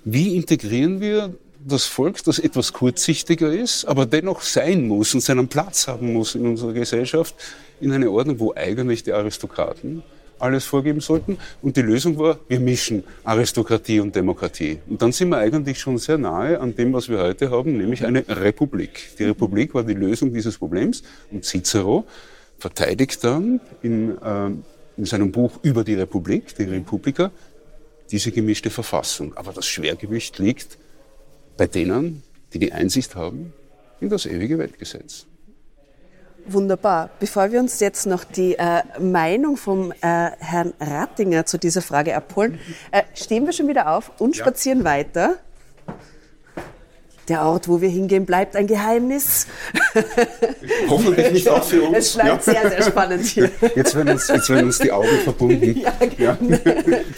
[0.05, 1.33] wie integrieren wir
[1.67, 6.35] das Volk, das etwas kurzsichtiger ist, aber dennoch sein muss und seinen Platz haben muss
[6.35, 7.35] in unserer Gesellschaft,
[7.81, 10.01] in eine Ordnung, wo eigentlich die Aristokraten
[10.39, 11.37] alles vorgeben sollten.
[11.61, 14.79] Und die Lösung war, wir mischen Aristokratie und Demokratie.
[14.87, 18.05] Und dann sind wir eigentlich schon sehr nahe an dem, was wir heute haben, nämlich
[18.05, 19.15] eine Republik.
[19.17, 21.03] Die Republik war die Lösung dieses Problems.
[21.31, 22.05] Und Cicero
[22.57, 24.49] verteidigt dann in, äh,
[24.97, 27.31] in seinem Buch über die Republik, die Republika,
[28.11, 29.35] diese gemischte Verfassung.
[29.35, 30.77] Aber das Schwergewicht liegt
[31.57, 32.23] bei denen,
[32.53, 33.53] die die Einsicht haben
[33.99, 35.25] in das ewige Weltgesetz.
[36.47, 37.09] Wunderbar.
[37.19, 42.15] Bevor wir uns jetzt noch die äh, Meinung vom äh, Herrn Rattinger zu dieser Frage
[42.15, 42.59] abholen,
[42.91, 44.43] äh, stehen wir schon wieder auf und ja.
[44.43, 45.37] spazieren weiter.
[47.29, 49.45] Der Ort, wo wir hingehen, bleibt ein Geheimnis.
[50.89, 51.97] Hoffentlich nicht auch für uns.
[51.97, 52.53] Es bleibt ja.
[52.53, 53.51] sehr, sehr spannend hier.
[53.75, 55.59] Jetzt werden uns, jetzt werden uns die Augen verbunden.
[55.79, 56.37] Ja, ja.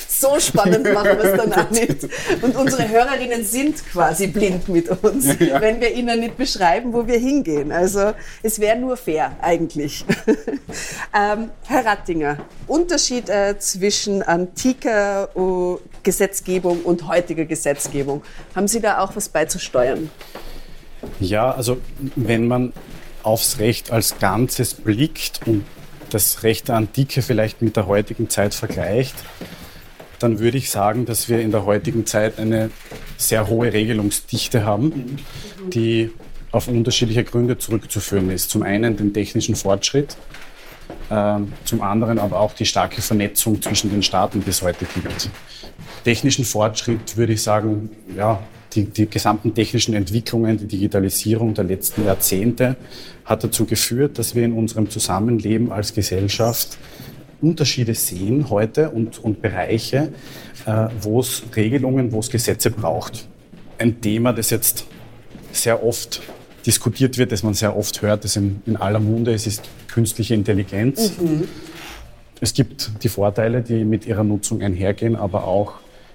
[0.08, 2.08] So spannend machen wir es dann auch nicht.
[2.42, 5.60] Und unsere Hörerinnen sind quasi blind mit uns, ja.
[5.62, 7.72] wenn wir ihnen nicht beschreiben, wo wir hingehen.
[7.72, 10.06] Also es wäre nur fair eigentlich.
[11.14, 18.24] Ähm, Herr Rattinger, Unterschied äh, zwischen antiker uh, Gesetzgebung und heutiger Gesetzgebung.
[18.56, 20.01] Haben Sie da auch was beizusteuern?
[21.20, 21.80] Ja, also
[22.16, 22.74] wenn man
[23.24, 25.66] aufs Recht als Ganzes blickt und
[26.10, 29.16] das Recht der Antike vielleicht mit der heutigen Zeit vergleicht,
[30.20, 32.70] dann würde ich sagen, dass wir in der heutigen Zeit eine
[33.18, 35.18] sehr hohe Regelungsdichte haben,
[35.74, 36.12] die
[36.52, 38.50] auf unterschiedliche Gründe zurückzuführen ist.
[38.50, 40.18] Zum einen den technischen Fortschritt,
[41.10, 45.30] äh, zum anderen aber auch die starke Vernetzung zwischen den Staaten, die es heute gibt.
[46.04, 48.40] Technischen Fortschritt würde ich sagen, ja,
[48.74, 52.78] die, die gesamten technischen Entwicklungen, die Digitalisierung der letzten Jahrzehnte
[53.26, 56.78] hat dazu geführt, dass wir in unserem Zusammenleben als Gesellschaft
[57.42, 60.14] Unterschiede sehen heute und, und Bereiche,
[60.66, 63.28] äh, wo es Regelungen, wo es Gesetze braucht.
[63.78, 64.86] Ein Thema, das jetzt
[65.52, 66.22] sehr oft
[66.66, 70.36] diskutiert wird, das man sehr oft hört, das in, in aller Munde ist, ist künstliche
[70.36, 71.14] Intelligenz.
[71.20, 71.48] Mhm.
[72.40, 75.74] Es gibt die Vorteile, die mit ihrer Nutzung einhergehen, aber auch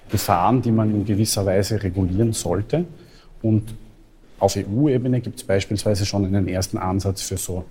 [0.09, 2.85] Gefahren, die man in gewisser Weise regulieren sollte.
[3.41, 3.75] Und
[4.39, 7.65] auf EU-Ebene gibt es beispielsweise schon einen ersten Ansatz für so,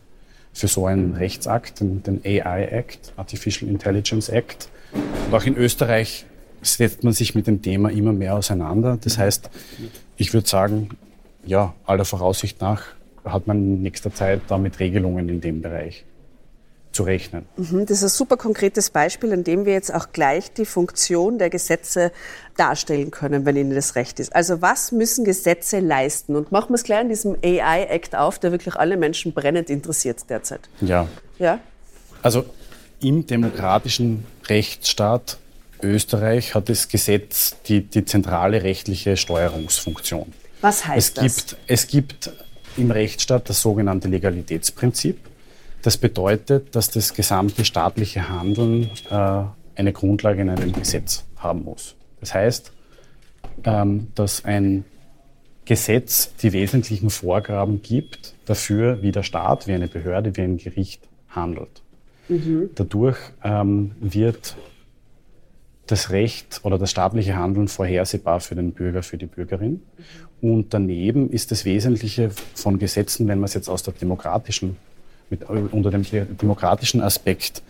[0.52, 4.68] für so einen Rechtsakt, den, den AI Act, Artificial Intelligence Act.
[5.26, 6.26] Und auch in Österreich
[6.62, 8.98] setzt man sich mit dem Thema immer mehr auseinander.
[9.00, 9.50] Das heißt,
[10.16, 10.90] ich würde sagen,
[11.44, 12.82] ja, aller Voraussicht nach
[13.24, 16.04] hat man in nächster Zeit damit Regelungen in dem Bereich
[16.96, 17.44] zu rechnen.
[17.56, 21.38] Mhm, das ist ein super konkretes Beispiel, an dem wir jetzt auch gleich die Funktion
[21.38, 22.10] der Gesetze
[22.56, 24.34] darstellen können, wenn Ihnen das recht ist.
[24.34, 26.34] Also was müssen Gesetze leisten?
[26.36, 30.28] Und machen wir es gleich in diesem AI-Act auf, der wirklich alle Menschen brennend interessiert
[30.30, 30.70] derzeit.
[30.80, 31.06] Ja.
[31.38, 31.60] Ja?
[32.22, 32.46] Also
[33.00, 35.36] im demokratischen Rechtsstaat
[35.82, 40.32] Österreich hat das Gesetz die, die zentrale rechtliche Steuerungsfunktion.
[40.62, 41.36] Was heißt es das?
[41.36, 42.30] Gibt, es gibt
[42.78, 45.18] im Rechtsstaat das sogenannte Legalitätsprinzip.
[45.86, 49.42] Das bedeutet, dass das gesamte staatliche Handeln äh,
[49.76, 51.94] eine Grundlage in einem Gesetz haben muss.
[52.18, 52.72] Das heißt,
[53.62, 54.84] ähm, dass ein
[55.64, 61.06] Gesetz die wesentlichen Vorgaben gibt dafür, wie der Staat, wie eine Behörde, wie ein Gericht
[61.28, 61.82] handelt.
[62.28, 62.70] Mhm.
[62.74, 64.56] Dadurch ähm, wird
[65.86, 69.82] das Recht oder das staatliche Handeln vorhersehbar für den Bürger, für die Bürgerin.
[70.40, 74.78] Und daneben ist das Wesentliche von Gesetzen, wenn man es jetzt aus der demokratischen,
[75.30, 77.62] mit, unter dem demokratischen Aspekt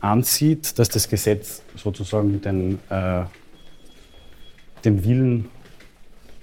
[0.00, 3.24] ansieht, dass das Gesetz sozusagen den, äh,
[4.84, 5.48] den Willen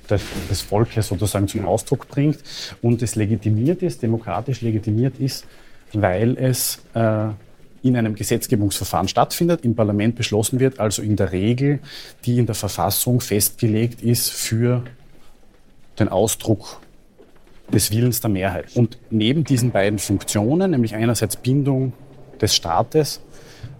[0.09, 2.39] des, Volkes sozusagen zum Ausdruck bringt
[2.81, 5.45] und es legitimiert ist, demokratisch legitimiert ist,
[5.93, 7.29] weil es äh,
[7.83, 11.79] in einem Gesetzgebungsverfahren stattfindet, im Parlament beschlossen wird, also in der Regel,
[12.25, 14.83] die in der Verfassung festgelegt ist für
[15.97, 16.81] den Ausdruck
[17.73, 18.65] des Willens der Mehrheit.
[18.75, 21.93] Und neben diesen beiden Funktionen, nämlich einerseits Bindung
[22.39, 23.21] des Staates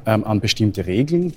[0.05, 1.33] ähm, an bestimmte Regeln,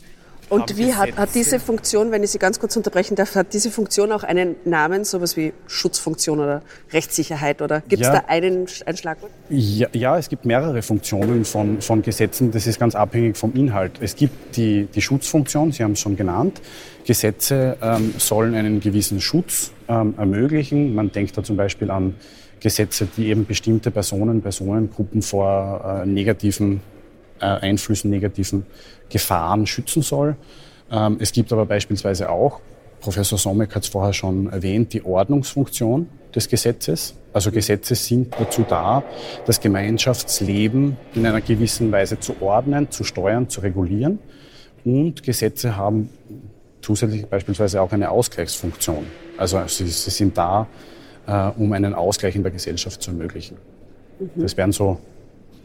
[0.50, 3.70] und wie hat, hat, diese Funktion, wenn ich Sie ganz kurz unterbrechen darf, hat diese
[3.70, 6.62] Funktion auch einen Namen, sowas wie Schutzfunktion oder
[6.92, 9.32] Rechtssicherheit oder gibt es ja, da einen, ein Schlagwort?
[9.48, 12.50] Ja, ja, es gibt mehrere Funktionen von, von Gesetzen.
[12.50, 13.92] Das ist ganz abhängig vom Inhalt.
[14.00, 16.60] Es gibt die, die Schutzfunktion, Sie haben es schon genannt.
[17.06, 20.94] Gesetze ähm, sollen einen gewissen Schutz ähm, ermöglichen.
[20.94, 22.14] Man denkt da zum Beispiel an
[22.64, 26.80] Gesetze, die eben bestimmte Personen, Personengruppen vor äh, negativen
[27.38, 28.64] äh, Einflüssen, negativen
[29.10, 30.36] Gefahren schützen soll.
[30.90, 32.62] Ähm, es gibt aber beispielsweise auch,
[33.02, 37.14] Professor Sommek hat es vorher schon erwähnt, die Ordnungsfunktion des Gesetzes.
[37.34, 39.04] Also Gesetze sind dazu da,
[39.44, 44.20] das Gemeinschaftsleben in einer gewissen Weise zu ordnen, zu steuern, zu regulieren.
[44.86, 46.08] Und Gesetze haben
[46.80, 49.04] zusätzlich beispielsweise auch eine Ausgleichsfunktion.
[49.36, 50.66] Also sie, sie sind da,
[51.26, 53.56] äh, um einen Ausgleich in der Gesellschaft zu ermöglichen.
[54.18, 54.30] Mhm.
[54.36, 54.98] Das wären so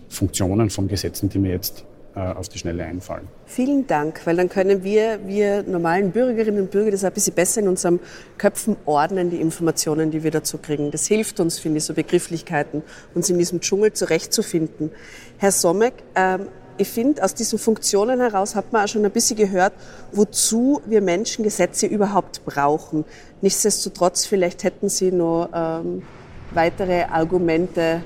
[0.09, 3.27] Funktionen von Gesetzen, die mir jetzt äh, auf die Schnelle einfallen.
[3.45, 7.61] Vielen Dank, weil dann können wir, wir normalen Bürgerinnen und Bürger, das ein bisschen besser
[7.61, 7.99] in unserem
[8.37, 10.91] Köpfen ordnen, die Informationen, die wir dazu kriegen.
[10.91, 12.81] Das hilft uns, finde ich, so Begrifflichkeiten,
[13.13, 14.91] uns in diesem Dschungel zurechtzufinden.
[15.37, 16.47] Herr Sommek, ähm,
[16.79, 19.73] ich finde, aus diesen Funktionen heraus hat man auch schon ein bisschen gehört,
[20.11, 23.05] wozu wir Menschen Gesetze überhaupt brauchen.
[23.41, 26.03] Nichtsdestotrotz, vielleicht hätten Sie noch ähm,
[26.51, 28.03] weitere Argumente.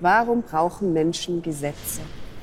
[0.00, 2.00] Warum brauchen Menschen Gesetze?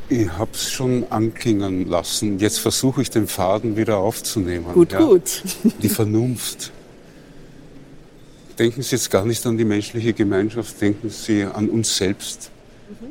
[0.09, 2.37] Ich habe es schon anklingen lassen.
[2.37, 4.67] Jetzt versuche ich den Faden wieder aufzunehmen.
[4.73, 4.99] Gut, ja.
[4.99, 5.43] gut.
[5.81, 6.71] Die Vernunft.
[8.59, 12.51] Denken Sie jetzt gar nicht an die menschliche Gemeinschaft, denken Sie an uns selbst.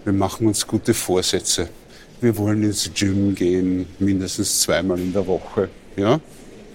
[0.05, 1.69] Wir machen uns gute Vorsätze.
[2.23, 5.69] Wir wollen ins Gym gehen, mindestens zweimal in der Woche.
[5.97, 6.21] Ja?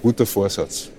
[0.01, 0.89] Guter Vorsatz.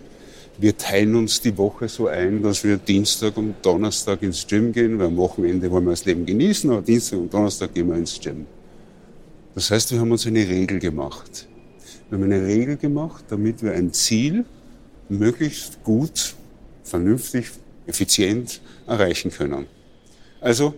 [0.56, 4.98] Wir teilen uns die Woche so ein, dass wir Dienstag und Donnerstag ins Gym gehen,
[4.98, 8.18] weil am Wochenende wollen wir das Leben genießen, aber Dienstag und Donnerstag gehen wir ins
[8.18, 8.46] Gym.
[9.54, 11.46] Das heißt, wir haben uns eine Regel gemacht.
[12.08, 14.46] Wir haben eine Regel gemacht, damit wir ein Ziel
[15.10, 16.34] möglichst gut,
[16.84, 17.50] vernünftig,
[17.86, 19.66] effizient erreichen können.
[20.40, 20.72] Also,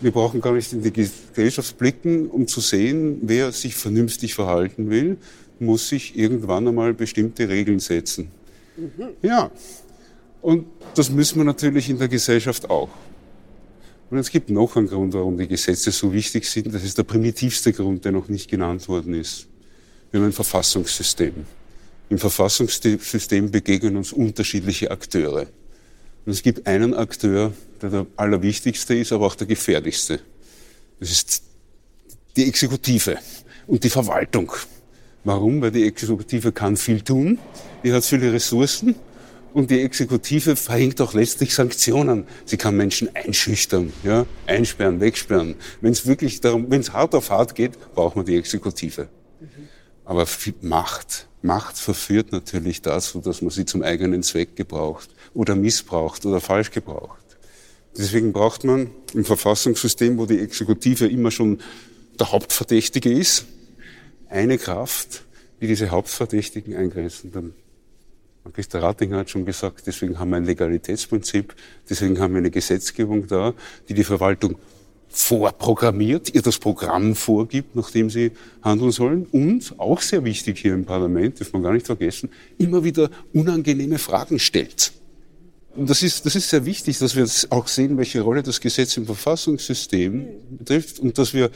[0.00, 4.90] wir brauchen gar nicht in die Gesellschaft blicken, um zu sehen, wer sich vernünftig verhalten
[4.90, 5.18] will,
[5.58, 8.30] muss sich irgendwann einmal bestimmte Regeln setzen.
[8.76, 9.08] Mhm.
[9.22, 9.50] Ja.
[10.40, 12.88] Und das müssen wir natürlich in der Gesellschaft auch.
[14.10, 16.74] Und es gibt noch einen Grund, warum die Gesetze so wichtig sind.
[16.74, 19.46] Das ist der primitivste Grund, der noch nicht genannt worden ist.
[20.10, 21.32] Wir haben ein Verfassungssystem.
[22.08, 25.46] Im Verfassungssystem begegnen uns unterschiedliche Akteure.
[26.26, 30.20] Und es gibt einen Akteur, der der allerwichtigste ist, aber auch der gefährlichste.
[30.98, 31.42] Das ist
[32.36, 33.18] die Exekutive
[33.66, 34.52] und die Verwaltung.
[35.24, 35.60] Warum?
[35.60, 37.38] Weil die Exekutive kann viel tun,
[37.84, 38.94] die hat viele Ressourcen
[39.52, 42.26] und die Exekutive verhängt auch letztlich Sanktionen.
[42.44, 45.56] Sie kann Menschen einschüchtern, ja, einsperren, wegsperren.
[45.80, 49.08] Wenn es wirklich darum, wenn es hart auf hart geht, braucht man die Exekutive.
[49.40, 49.68] Mhm.
[50.04, 50.26] Aber
[50.60, 56.40] Macht, Macht verführt natürlich dazu, dass man sie zum eigenen Zweck gebraucht oder missbraucht oder
[56.40, 57.24] falsch gebraucht.
[57.96, 61.58] Deswegen braucht man im Verfassungssystem, wo die Exekutive immer schon
[62.18, 63.46] der Hauptverdächtige ist,
[64.28, 65.24] eine Kraft,
[65.60, 67.32] die diese Hauptverdächtigen eingrenzen.
[67.32, 67.54] Dann
[68.44, 71.54] Magister Rattinger hat schon gesagt, deswegen haben wir ein Legalitätsprinzip,
[71.88, 73.54] deswegen haben wir eine Gesetzgebung da,
[73.88, 74.56] die die Verwaltung
[75.08, 78.30] vorprogrammiert, ihr das Programm vorgibt, nach dem sie
[78.62, 82.84] handeln sollen und, auch sehr wichtig hier im Parlament, darf man gar nicht vergessen, immer
[82.84, 84.92] wieder unangenehme Fragen stellt.
[85.76, 89.06] Das ist, das ist sehr wichtig, dass wir auch sehen, welche Rolle das Gesetz im
[89.06, 90.26] Verfassungssystem
[90.58, 91.50] betrifft und dass wir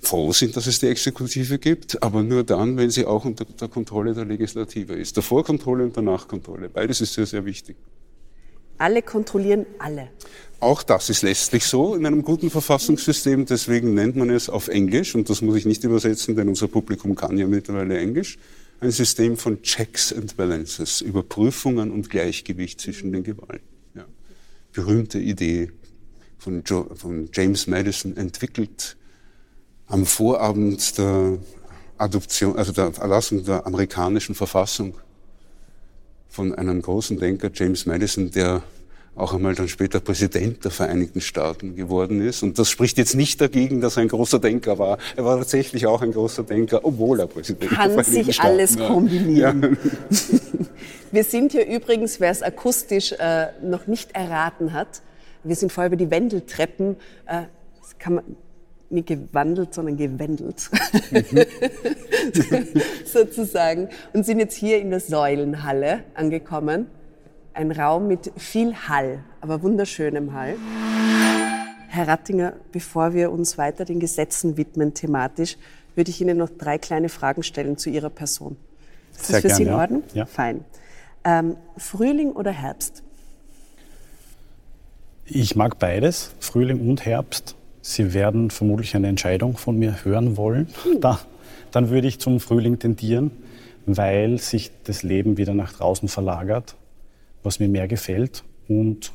[0.00, 3.68] froh sind, dass es die Exekutive gibt, aber nur dann, wenn sie auch unter der
[3.68, 5.16] Kontrolle der Legislative ist.
[5.16, 6.68] Der Vorkontrolle und der Nachkontrolle.
[6.68, 7.76] Beides ist sehr, sehr wichtig.
[8.78, 10.08] Alle kontrollieren alle.
[10.60, 13.44] Auch das ist letztlich so in einem guten Verfassungssystem.
[13.44, 17.16] Deswegen nennt man es auf Englisch, und das muss ich nicht übersetzen, denn unser Publikum
[17.16, 18.38] kann ja mittlerweile Englisch,
[18.80, 23.66] ein System von Checks and Balances, Überprüfungen und Gleichgewicht zwischen den Gewalten.
[23.94, 24.04] Ja.
[24.72, 25.72] Berühmte Idee
[26.38, 28.96] von, jo von James Madison entwickelt
[29.86, 31.38] am Vorabend der
[31.96, 34.94] Adoption, also der Erlassung der amerikanischen Verfassung
[36.28, 38.62] von einem großen Denker, James Madison, der
[39.18, 42.42] auch einmal dann später Präsident der Vereinigten Staaten geworden ist.
[42.42, 44.98] Und das spricht jetzt nicht dagegen, dass er ein großer Denker war.
[45.16, 48.48] Er war tatsächlich auch ein großer Denker, obwohl er Präsident Kann der Vereinigten sich Staaten
[48.48, 48.88] alles war.
[48.88, 49.76] kombinieren.
[51.10, 55.00] Wir sind hier übrigens, wer es akustisch äh, noch nicht erraten hat,
[55.42, 57.44] wir sind vorher über die Wendeltreppen, äh,
[57.80, 58.24] das kann man
[58.90, 60.70] nicht gewandelt, sondern gewendelt,
[63.04, 66.86] sozusagen, und sind jetzt hier in der Säulenhalle angekommen.
[67.58, 70.54] Ein Raum mit viel Hall, aber wunderschönem Hall.
[71.88, 75.56] Herr Rattinger, bevor wir uns weiter den Gesetzen widmen thematisch,
[75.96, 78.56] würde ich Ihnen noch drei kleine Fragen stellen zu Ihrer Person.
[79.10, 79.80] Ist Sehr das für Sie gern, in ja.
[79.80, 80.02] Ordnung?
[80.14, 80.26] Ja.
[80.26, 80.64] Fein.
[81.24, 83.02] Ähm, Frühling oder Herbst?
[85.24, 87.56] Ich mag beides, Frühling und Herbst.
[87.82, 90.68] Sie werden vermutlich eine Entscheidung von mir hören wollen.
[91.00, 91.18] Da,
[91.72, 93.32] dann würde ich zum Frühling tendieren,
[93.84, 96.76] weil sich das Leben wieder nach draußen verlagert,
[97.48, 99.12] was mir mehr gefällt und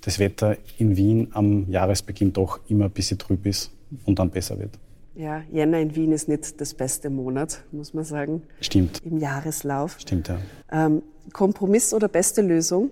[0.00, 3.70] das Wetter in Wien am Jahresbeginn doch immer ein bisschen trüb ist
[4.04, 4.80] und dann besser wird.
[5.14, 10.00] Ja, Jänner in Wien ist nicht das beste Monat, muss man sagen, Stimmt, im Jahreslauf.
[10.00, 10.38] stimmt ja.
[10.72, 12.90] Ähm, Kompromiss oder beste Lösung?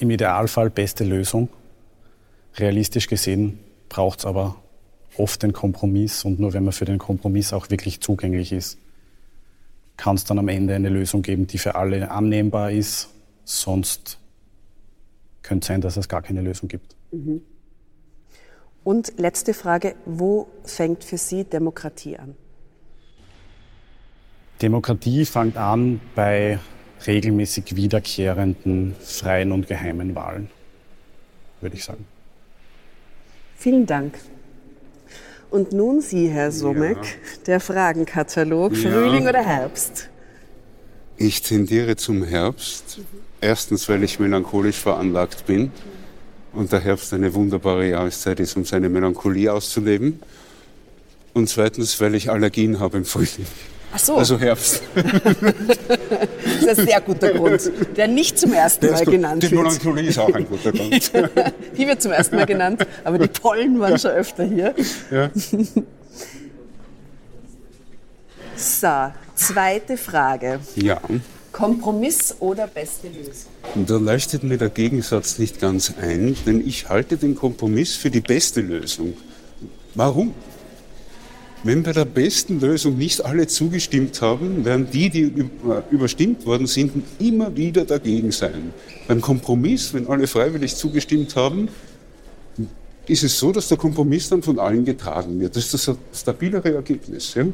[0.00, 1.48] Im Idealfall beste Lösung.
[2.56, 4.56] Realistisch gesehen braucht es aber
[5.16, 8.78] oft den Kompromiss und nur wenn man für den Kompromiss auch wirklich zugänglich ist,
[9.96, 13.08] kann es dann am Ende eine Lösung geben, die für alle annehmbar ist.
[13.44, 14.18] Sonst
[15.42, 16.96] könnte es sein, dass es gar keine Lösung gibt.
[18.84, 22.36] Und letzte Frage, wo fängt für Sie Demokratie an?
[24.60, 26.58] Demokratie fängt an bei
[27.06, 30.48] regelmäßig wiederkehrenden, freien und geheimen Wahlen,
[31.60, 32.06] würde ich sagen.
[33.56, 34.18] Vielen Dank.
[35.50, 36.98] Und nun Sie, Herr Somek,
[37.46, 38.90] der Fragenkatalog, Ja.
[38.90, 40.08] Frühling oder Herbst?
[41.16, 42.98] Ich tendiere zum Herbst.
[43.40, 45.70] Erstens, weil ich melancholisch veranlagt bin
[46.52, 50.20] und der Herbst eine wunderbare Jahreszeit ist, um seine Melancholie auszuleben.
[51.32, 53.46] Und zweitens, weil ich Allergien habe im Frühling.
[53.96, 54.82] Ach so, Also Herbst.
[54.94, 55.04] das
[56.60, 59.62] ist ein sehr guter Grund, der nicht zum ersten Mal genannt Die wird.
[59.62, 61.12] Melancholie ist auch ein guter Grund.
[61.78, 64.74] Die wird zum ersten Mal genannt, aber die Pollen waren schon öfter hier.
[65.10, 65.30] Ja.
[68.54, 70.60] So, zweite Frage.
[70.74, 71.00] ja.
[71.52, 73.50] Kompromiss oder beste Lösung?
[73.74, 78.10] Und da leuchtet mir der Gegensatz nicht ganz ein, denn ich halte den Kompromiss für
[78.10, 79.14] die beste Lösung.
[79.94, 80.34] Warum?
[81.66, 85.50] Wenn bei der besten Lösung nicht alle zugestimmt haben, werden die, die
[85.90, 88.72] überstimmt worden sind, immer wieder dagegen sein.
[89.08, 91.68] Beim Kompromiss, wenn alle freiwillig zugestimmt haben,
[93.08, 95.56] ist es so, dass der Kompromiss dann von allen getragen wird.
[95.56, 97.34] Das ist das stabilere Ergebnis.
[97.34, 97.44] Ja?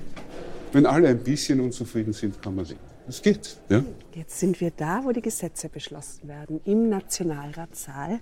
[0.73, 2.81] Wenn alle ein bisschen unzufrieden sind, kann man leben.
[3.07, 3.57] Das geht.
[3.71, 3.83] Ja?
[4.15, 8.21] Jetzt sind wir da, wo die Gesetze beschlossen werden, im Nationalratssaal.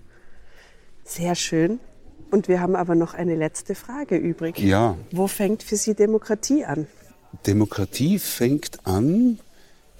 [1.02, 1.80] Sehr schön.
[2.30, 4.58] Und wir haben aber noch eine letzte Frage übrig.
[4.58, 4.96] Ja.
[5.10, 6.86] Wo fängt für Sie Demokratie an?
[7.46, 9.38] Demokratie fängt an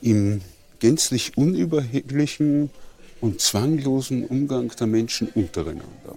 [0.01, 0.41] im
[0.79, 2.71] gänzlich unüberheblichen
[3.21, 6.17] und zwanglosen Umgang der Menschen untereinander.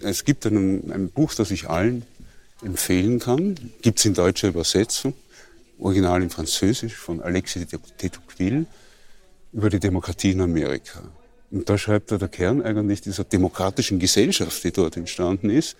[0.00, 2.04] Es gibt ein, ein Buch, das ich allen
[2.62, 5.14] empfehlen kann, gibt es in deutscher Übersetzung,
[5.78, 8.66] original in Französisch von Alexis de de Tocqueville
[9.52, 11.02] über die Demokratie in Amerika.
[11.54, 15.76] Und da schreibt er, der Kern eigentlich dieser demokratischen Gesellschaft, die dort entstanden ist,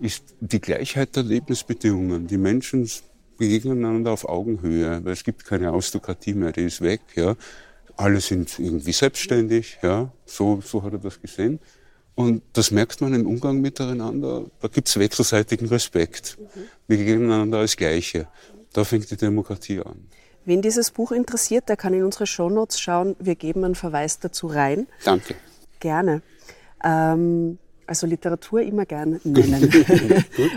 [0.00, 2.26] ist die Gleichheit der Lebensbedingungen.
[2.26, 2.88] Die Menschen
[3.36, 7.02] begegnen einander auf Augenhöhe, weil es gibt keine Aristokratie mehr, die ist weg.
[7.14, 7.36] Ja.
[7.94, 10.10] Alle sind irgendwie selbstständig, ja.
[10.24, 11.60] so, so hat er das gesehen.
[12.14, 14.46] Und das merkt man im Umgang miteinander.
[14.62, 16.38] Da gibt es wechselseitigen Respekt.
[16.86, 18.28] Wir begegnen einander als Gleiche.
[18.72, 20.08] Da fängt die Demokratie an.
[20.48, 23.16] Wen dieses Buch interessiert, der kann in unsere Shownotes schauen.
[23.18, 24.86] Wir geben einen Verweis dazu rein.
[25.04, 25.34] Danke.
[25.78, 26.22] Gerne.
[26.82, 29.70] Ähm, also Literatur immer gern nennen.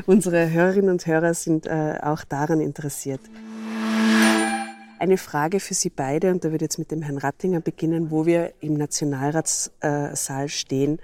[0.06, 3.20] Unsere Hörerinnen und Hörer sind äh, auch daran interessiert.
[4.98, 8.12] Eine Frage für Sie beide, und da würde ich jetzt mit dem Herrn Rattinger beginnen,
[8.12, 11.00] wo wir im Nationalratssaal stehen.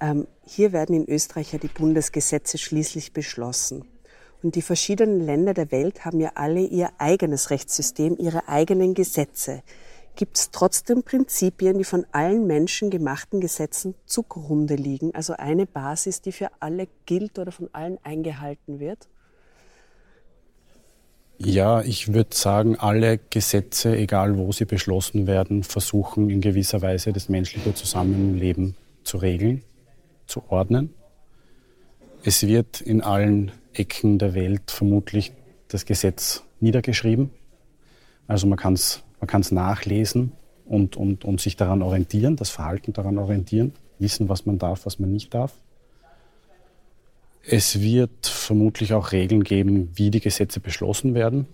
[0.00, 3.86] Ähm, hier werden in Österreich ja die Bundesgesetze schließlich beschlossen.
[4.42, 9.62] Und die verschiedenen Länder der Welt haben ja alle ihr eigenes Rechtssystem, ihre eigenen Gesetze.
[10.14, 15.14] Gibt es trotzdem Prinzipien, die von allen Menschen gemachten Gesetzen zugrunde liegen?
[15.14, 19.08] Also eine Basis, die für alle gilt oder von allen eingehalten wird?
[21.38, 27.12] Ja, ich würde sagen, alle Gesetze, egal wo sie beschlossen werden, versuchen in gewisser Weise
[27.12, 28.74] das menschliche Zusammenleben
[29.04, 29.62] zu regeln,
[30.26, 30.94] zu ordnen.
[32.24, 35.32] Es wird in allen Ecken der Welt vermutlich
[35.68, 37.30] das Gesetz niedergeschrieben.
[38.26, 40.32] Also man kann es man kann's nachlesen
[40.64, 44.98] und, und, und sich daran orientieren, das Verhalten daran orientieren, wissen, was man darf, was
[44.98, 45.54] man nicht darf.
[47.44, 51.46] Es wird vermutlich auch Regeln geben, wie die Gesetze beschlossen werden.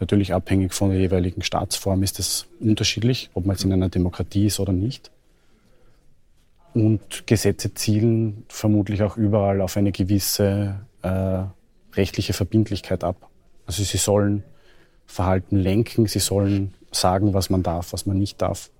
[0.00, 4.46] Natürlich abhängig von der jeweiligen Staatsform ist es unterschiedlich, ob man jetzt in einer Demokratie
[4.46, 5.10] ist oder nicht.
[6.74, 11.42] Und Gesetze zielen vermutlich auch überall auf eine gewisse äh,
[11.94, 13.28] rechtliche Verbindlichkeit ab.
[13.66, 14.44] Also sie sollen
[15.06, 18.70] Verhalten lenken, sie sollen sagen, was man darf, was man nicht darf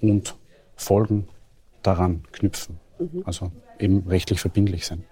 [0.00, 0.36] und
[0.76, 1.28] Folgen
[1.82, 2.78] daran knüpfen.
[2.98, 3.22] Mhm.
[3.24, 5.04] Also eben rechtlich verbindlich sein.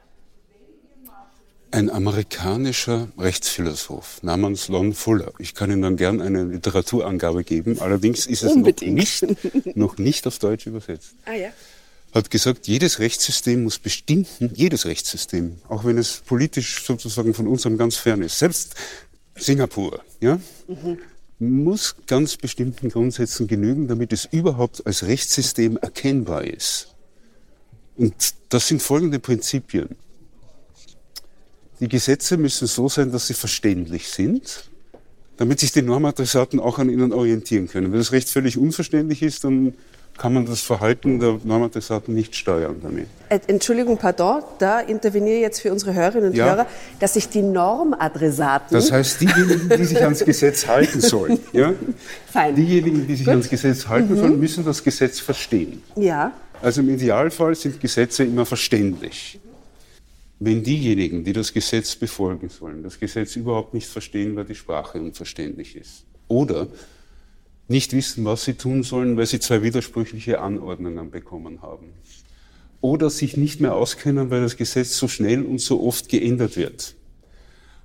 [1.72, 5.32] Ein amerikanischer Rechtsphilosoph namens Lon Fuller.
[5.38, 7.80] Ich kann Ihnen dann gern eine Literaturangabe geben.
[7.80, 11.16] Allerdings ist es noch nicht, noch nicht auf Deutsch übersetzt.
[11.26, 11.48] Ah, ja.
[12.12, 17.76] Hat gesagt, jedes Rechtssystem muss bestimmten, jedes Rechtssystem, auch wenn es politisch sozusagen von unserem
[17.76, 18.74] ganz fern ist, selbst
[19.34, 20.98] Singapur, ja, mhm.
[21.38, 26.94] muss ganz bestimmten Grundsätzen genügen, damit es überhaupt als Rechtssystem erkennbar ist.
[27.96, 28.14] Und
[28.48, 29.96] das sind folgende Prinzipien.
[31.80, 34.70] Die Gesetze müssen so sein, dass sie verständlich sind,
[35.36, 37.92] damit sich die Normadressaten auch an ihnen orientieren können.
[37.92, 39.74] Wenn das Recht völlig unverständlich ist, dann
[40.18, 43.06] kann man das Verhalten der Normadressaten nicht steuern damit.
[43.28, 46.46] Äh, Entschuldigung, pardon, da interveniere ich jetzt für unsere Hörerinnen und ja.
[46.46, 46.66] Hörer,
[47.00, 48.68] dass sich die Normadressaten...
[48.76, 51.74] Das heißt, diejenigen, die sich ans Gesetz halten sollen, ja?
[52.32, 52.54] Fein.
[52.54, 53.32] diejenigen, die sich Gut.
[53.32, 54.18] ans Gesetz halten mhm.
[54.18, 55.82] sollen, müssen das Gesetz verstehen.
[55.96, 56.32] Ja.
[56.62, 59.38] Also im Idealfall sind Gesetze immer verständlich.
[60.38, 64.98] Wenn diejenigen, die das Gesetz befolgen sollen, das Gesetz überhaupt nicht verstehen, weil die Sprache
[64.98, 66.68] unverständlich ist, oder
[67.68, 71.92] nicht wissen, was sie tun sollen, weil sie zwei widersprüchliche Anordnungen bekommen haben,
[72.80, 76.94] oder sich nicht mehr auskennen, weil das Gesetz so schnell und so oft geändert wird,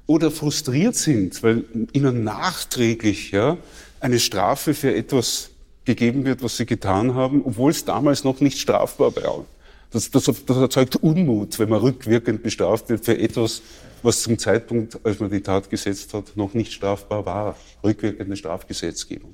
[0.06, 3.58] oder frustriert sind, weil ihnen nachträglich ja,
[4.00, 5.50] eine Strafe für etwas
[5.86, 9.46] gegeben wird, was sie getan haben, obwohl es damals noch nicht strafbar war.
[9.92, 13.62] Das, das, das erzeugt Unmut, wenn man rückwirkend bestraft wird für etwas,
[14.04, 17.58] was zum Zeitpunkt, als man die Tat gesetzt hat, noch nicht strafbar war.
[17.84, 19.34] Rückwirkende Strafgesetzgebung.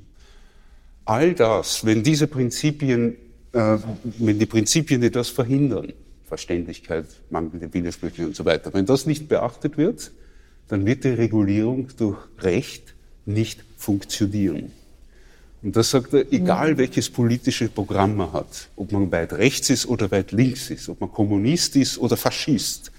[1.07, 3.15] All das, wenn diese Prinzipien,
[3.53, 3.77] äh,
[4.17, 5.93] wenn die Prinzipien, die das verhindern,
[6.25, 10.11] Verständlichkeit, mangelnde Widersprüche und so weiter, wenn das nicht beachtet wird,
[10.67, 12.93] dann wird die Regulierung durch Recht
[13.25, 14.73] nicht funktionieren.
[15.63, 19.85] Und das sagt er, egal welches politische Programm man hat, ob man weit rechts ist
[19.85, 22.91] oder weit links ist, ob man Kommunist ist oder Faschist,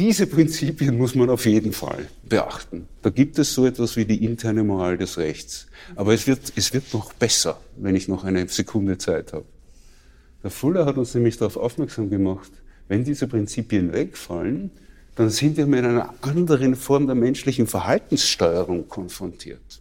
[0.00, 2.88] diese Prinzipien muss man auf jeden Fall beachten.
[3.02, 5.66] Da gibt es so etwas wie die interne Moral des Rechts.
[5.94, 9.44] Aber es wird, es wird noch besser, wenn ich noch eine Sekunde Zeit habe.
[10.42, 12.50] Der Fuller hat uns nämlich darauf aufmerksam gemacht,
[12.88, 14.70] wenn diese Prinzipien wegfallen,
[15.16, 19.80] dann sind wir mit einer anderen Form der menschlichen Verhaltenssteuerung konfrontiert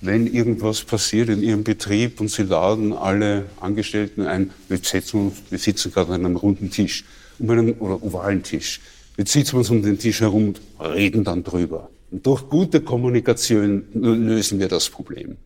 [0.00, 5.42] wenn irgendwas passiert in Ihrem Betrieb und Sie laden alle Angestellten ein, wir, setzen uns,
[5.50, 7.04] wir sitzen gerade an einem runden Tisch,
[7.40, 8.80] um einen, oder ovalen Tisch.
[9.16, 11.90] Jetzt sitzen wir uns um den Tisch herum und reden dann drüber.
[12.10, 15.36] Und durch gute Kommunikation lösen wir das Problem.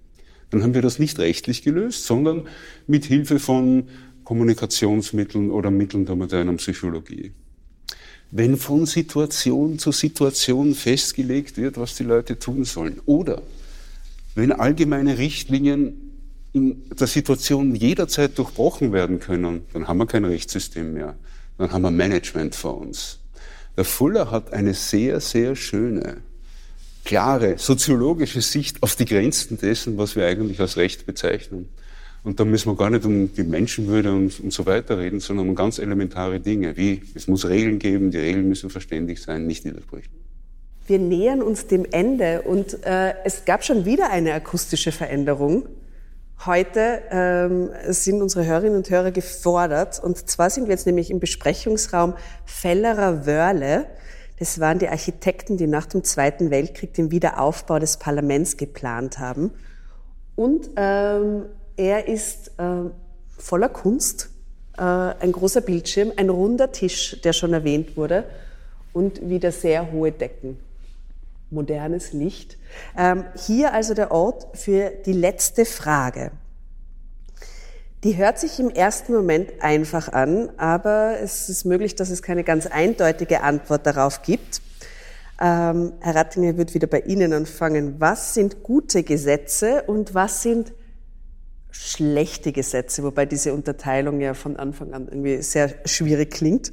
[0.51, 2.47] Dann haben wir das nicht rechtlich gelöst, sondern
[2.87, 3.89] mit Hilfe von
[4.25, 7.33] Kommunikationsmitteln oder Mitteln der modernen Psychologie.
[8.31, 13.43] Wenn von Situation zu Situation festgelegt wird, was die Leute tun sollen, oder
[14.35, 15.95] wenn allgemeine Richtlinien
[16.53, 21.17] in der Situation jederzeit durchbrochen werden können, dann haben wir kein Rechtssystem mehr.
[21.59, 23.21] Dann haben wir Management vor uns.
[23.77, 26.19] Der Fuller hat eine sehr, sehr schöne,
[27.05, 31.69] klare, soziologische Sicht auf die Grenzen dessen, was wir eigentlich als Recht bezeichnen.
[32.23, 35.49] Und da müssen wir gar nicht um die Menschenwürde und, und so weiter reden, sondern
[35.49, 39.65] um ganz elementare Dinge, wie es muss Regeln geben, die Regeln müssen verständlich sein, nicht
[39.65, 40.11] widersprechen.
[40.87, 45.67] Wir nähern uns dem Ende und äh, es gab schon wieder eine akustische Veränderung.
[46.47, 51.19] Heute ähm, sind unsere Hörerinnen und Hörer gefordert und zwar sind wir jetzt nämlich im
[51.19, 52.15] Besprechungsraum
[52.45, 53.87] Fellerer Wörle.
[54.39, 59.53] Das waren die Architekten, die nach dem Zweiten Weltkrieg den Wiederaufbau des Parlaments geplant haben.
[60.37, 62.91] Und ähm, er ist äh,
[63.39, 64.29] voller Kunst,
[64.77, 68.25] äh, ein großer Bildschirm, ein runder Tisch, der schon erwähnt wurde,
[68.93, 70.59] und wieder sehr hohe Decken
[71.51, 72.59] modernes Licht.
[72.97, 76.33] Ähm, hier also der Ort für die letzte Frage.
[78.05, 82.45] Die hört sich im ersten Moment einfach an, aber es ist möglich, dass es keine
[82.45, 84.61] ganz eindeutige Antwort darauf gibt.
[85.41, 87.97] Ähm, Herr Rattinger wird wieder bei Ihnen anfangen.
[87.99, 90.75] Was sind gute Gesetze und was sind
[91.71, 93.03] schlechte Gesetze?
[93.03, 96.73] Wobei diese Unterteilung ja von Anfang an irgendwie sehr schwierig klingt.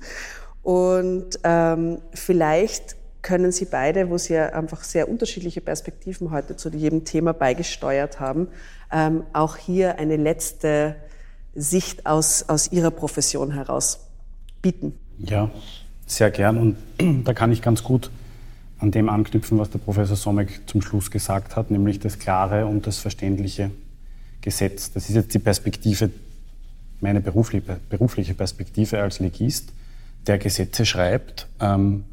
[0.63, 6.69] Und ähm, vielleicht können Sie beide, wo Sie ja einfach sehr unterschiedliche Perspektiven heute zu
[6.69, 8.47] jedem Thema beigesteuert haben,
[8.91, 10.95] ähm, auch hier eine letzte
[11.53, 14.07] Sicht aus, aus Ihrer Profession heraus
[14.61, 14.97] bieten.
[15.19, 15.51] Ja,
[16.05, 16.57] sehr gern.
[16.57, 16.77] Und
[17.25, 18.09] da kann ich ganz gut
[18.79, 22.87] an dem anknüpfen, was der Professor Somek zum Schluss gesagt hat, nämlich das klare und
[22.87, 23.69] das verständliche
[24.41, 24.91] Gesetz.
[24.91, 26.09] Das ist jetzt die Perspektive,
[26.99, 29.71] meine berufliche, Perspektive als Legist,
[30.25, 31.47] der Gesetze schreibt.
[31.59, 32.05] Ähm,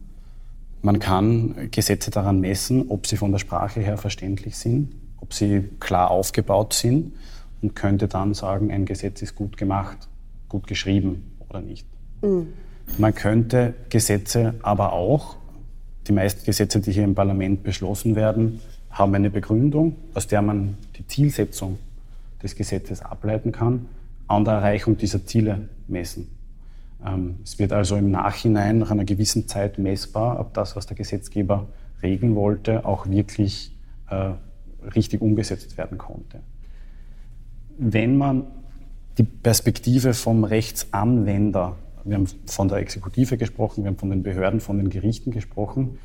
[0.82, 5.68] man kann Gesetze daran messen, ob sie von der Sprache her verständlich sind, ob sie
[5.80, 7.12] klar aufgebaut sind
[7.62, 10.08] und könnte dann sagen, ein Gesetz ist gut gemacht,
[10.48, 11.86] gut geschrieben oder nicht.
[12.22, 12.48] Mhm.
[12.96, 15.36] Man könnte Gesetze aber auch,
[16.06, 18.60] die meisten Gesetze, die hier im Parlament beschlossen werden,
[18.90, 21.78] haben eine Begründung, aus der man die Zielsetzung
[22.42, 23.86] des Gesetzes ableiten kann,
[24.26, 26.28] an der Erreichung dieser Ziele messen.
[27.04, 30.96] Ähm, es wird also im Nachhinein nach einer gewissen Zeit messbar, ob das, was der
[30.96, 31.66] Gesetzgeber
[32.02, 33.76] regeln wollte, auch wirklich
[34.10, 34.32] äh,
[34.94, 36.40] richtig umgesetzt werden konnte.
[37.76, 38.46] Wenn man
[39.18, 44.60] die Perspektive vom Rechtsanwender, wir haben von der Exekutive gesprochen, wir haben von den Behörden,
[44.60, 45.98] von den Gerichten gesprochen,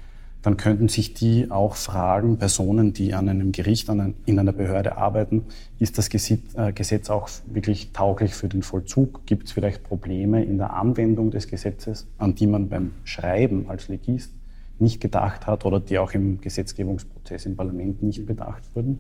[0.43, 4.97] dann könnten sich die auch fragen, Personen, die an einem Gericht, an in einer Behörde
[4.97, 5.45] arbeiten,
[5.79, 9.25] ist das äh, Gesetz auch wirklich tauglich für den Vollzug?
[9.25, 13.87] Gibt es vielleicht Probleme in der Anwendung des Gesetzes, an die man beim Schreiben als
[13.87, 14.33] Legist
[14.79, 18.99] nicht gedacht hat oder die auch im Gesetzgebungsprozess im Parlament nicht bedacht wurden?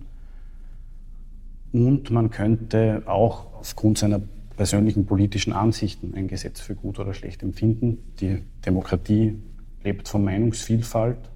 [1.73, 4.21] Und man könnte auch aufgrund seiner
[4.55, 7.97] persönlichen politischen Ansichten ein Gesetz für gut oder schlecht empfinden.
[8.21, 9.35] Die Demokratie
[9.83, 11.32] lebt von Meinungsvielfalt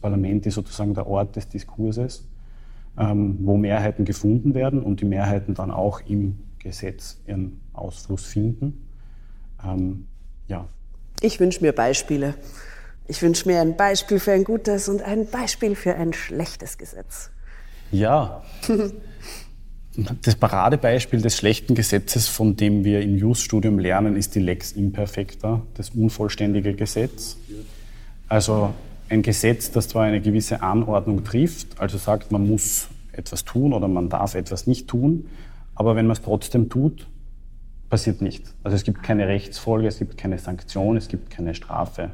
[0.00, 2.26] Parlament ist sozusagen der Ort des Diskurses,
[2.98, 8.86] ähm, wo Mehrheiten gefunden werden und die Mehrheiten dann auch im Gesetz ihren Ausfluss finden.
[9.64, 10.06] Ähm,
[10.48, 10.66] ja.
[11.20, 12.34] Ich wünsche mir Beispiele.
[13.08, 17.30] Ich wünsche mir ein Beispiel für ein gutes und ein Beispiel für ein schlechtes Gesetz.
[17.90, 18.42] Ja.
[20.22, 25.62] Das Paradebeispiel des schlechten Gesetzes, von dem wir im Jus-Studium lernen, ist die Lex Imperfecta,
[25.74, 27.36] das unvollständige Gesetz.
[28.28, 28.72] Also
[29.10, 33.88] ein Gesetz, das zwar eine gewisse Anordnung trifft, also sagt, man muss etwas tun oder
[33.88, 35.28] man darf etwas nicht tun,
[35.74, 37.08] aber wenn man es trotzdem tut,
[37.88, 38.54] passiert nichts.
[38.62, 42.12] Also es gibt keine Rechtsfolge, es gibt keine Sanktion, es gibt keine Strafe.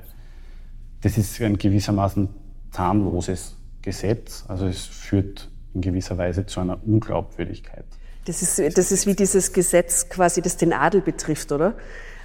[1.02, 2.30] Das ist ein gewissermaßen
[2.70, 7.84] zahnloses Gesetz, also es führt in gewisser Weise zu einer Unglaubwürdigkeit.
[8.24, 11.74] Das ist, das ist wie dieses Gesetz quasi, das den Adel betrifft, oder?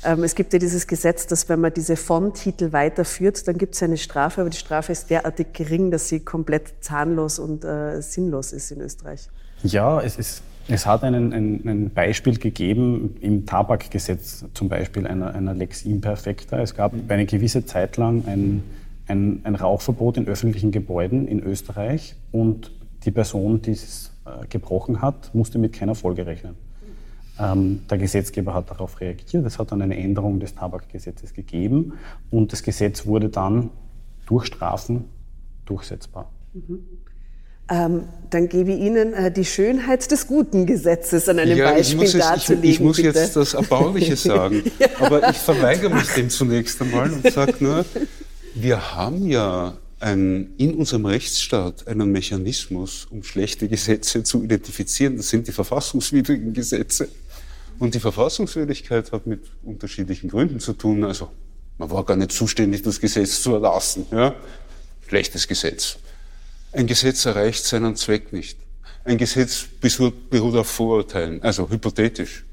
[0.04, 3.84] Ähm, es gibt ja dieses Gesetz, dass wenn man diese Fondtitel weiterführt, dann gibt es
[3.84, 8.52] eine Strafe, aber die Strafe ist derartig gering, dass sie komplett zahnlos und äh, sinnlos
[8.52, 9.30] ist in Österreich.
[9.64, 15.36] Ja, es, ist, es hat einen, ein, ein Beispiel gegeben im Tabakgesetz, zum Beispiel einer,
[15.36, 16.60] einer Lex Imperfecta.
[16.60, 18.64] Es gab eine gewisse Zeit lang ein,
[19.08, 22.72] ein, ein Rauchverbot in öffentlichen Gebäuden in Österreich und
[23.06, 26.56] die Person, die es äh, gebrochen hat, musste mit keiner Folge rechnen.
[27.39, 29.45] Ähm, der Gesetzgeber hat darauf reagiert.
[29.45, 31.93] Es hat dann eine Änderung des Tabakgesetzes gegeben
[32.29, 33.69] und das Gesetz wurde dann
[34.25, 35.05] durch Strafen
[35.65, 36.29] durchsetzbar.
[36.53, 36.79] Mhm.
[37.69, 42.03] Ähm, dann gebe ich Ihnen äh, die Schönheit des guten Gesetzes an einem ja, Beispiel
[42.03, 42.63] ich darzulegen.
[42.65, 43.17] Ich, ich muss bitte.
[43.17, 44.88] jetzt das Erbauliche sagen, ja.
[44.99, 47.86] aber ich verweigere mich dem zunächst einmal und sage nur,
[48.55, 55.18] wir haben ja ein, in unserem Rechtsstaat einen Mechanismus, um schlechte Gesetze zu identifizieren.
[55.18, 57.08] Das sind die verfassungswidrigen Gesetze.
[57.80, 61.04] Und die Verfassungswürdigkeit hat mit unterschiedlichen Gründen zu tun.
[61.04, 61.30] Also
[61.78, 64.06] man war gar nicht zuständig, das Gesetz zu erlassen.
[64.12, 64.36] Ja?
[65.08, 65.97] Schlechtes Gesetz.
[66.72, 68.58] Ein Gesetz erreicht seinen Zweck nicht.
[69.04, 72.45] Ein Gesetz beruht auf Vorurteilen, also hypothetisch.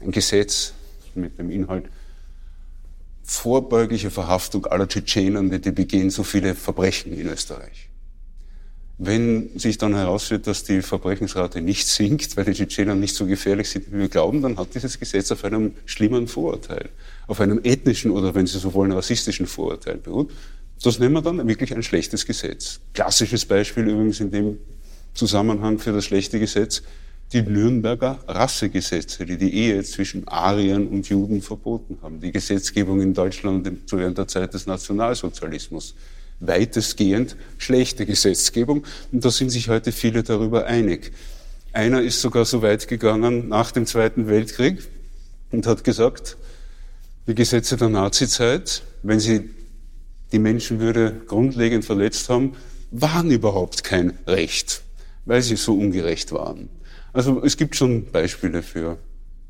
[0.00, 0.74] Ein Gesetz
[1.14, 1.86] mit dem Inhalt
[3.24, 7.88] vorbeugliche Verhaftung aller Tschetschenen, die begehen so viele Verbrechen in Österreich.
[8.98, 13.68] Wenn sich dann herausstellt, dass die Verbrechensrate nicht sinkt, weil die Tschetschenen nicht so gefährlich
[13.68, 16.90] sind, wie wir glauben, dann hat dieses Gesetz auf einem schlimmen Vorurteil,
[17.26, 20.30] auf einem ethnischen oder, wenn Sie so wollen, rassistischen Vorurteil beruht.
[20.82, 22.80] Das nennen wir dann wirklich ein schlechtes Gesetz.
[22.92, 24.58] Klassisches Beispiel übrigens in dem
[25.14, 26.82] Zusammenhang für das schlechte Gesetz,
[27.32, 32.20] die Nürnberger Rassegesetze, die die Ehe zwischen Ariern und Juden verboten haben.
[32.20, 35.94] Die Gesetzgebung in Deutschland zu der Zeit des Nationalsozialismus
[36.40, 38.84] weitestgehend schlechte Gesetzgebung.
[39.12, 41.12] Und da sind sich heute viele darüber einig.
[41.72, 44.78] Einer ist sogar so weit gegangen nach dem Zweiten Weltkrieg
[45.50, 46.36] und hat gesagt,
[47.26, 49.50] die Gesetze der Nazizeit, wenn sie
[50.32, 52.52] die Menschenwürde grundlegend verletzt haben,
[52.90, 54.82] waren überhaupt kein Recht,
[55.24, 56.68] weil sie so ungerecht waren.
[57.14, 58.98] Also es gibt schon Beispiele für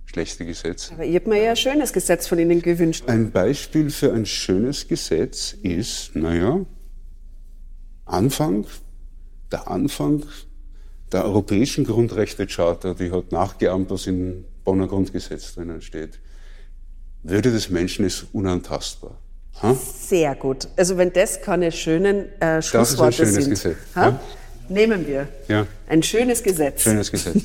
[0.04, 0.92] schlechte Gesetz.
[0.92, 3.04] Aber ich habe mir ja ein schönes Gesetz von Ihnen gewünscht.
[3.08, 6.60] Ein Beispiel für ein schönes Gesetz ist, naja,
[8.04, 8.66] Anfang,
[9.50, 10.24] der Anfang
[11.10, 16.20] der europäischen Grundrechtecharta, die hat nachgeahmt, was im Bonner Grundgesetz drinnen steht.
[17.22, 19.18] Würde des Menschen ist unantastbar.
[19.62, 19.74] Ha?
[19.74, 20.68] Sehr gut.
[20.76, 23.76] Also wenn das keine schönen äh, Schlussworte das ist ein schönes sind, Gesetz.
[23.96, 24.20] Ja?
[24.68, 25.28] Nehmen wir.
[25.48, 25.66] Ja.
[25.88, 26.82] Ein schönes Gesetz.
[26.82, 27.42] Schönes Gesetz.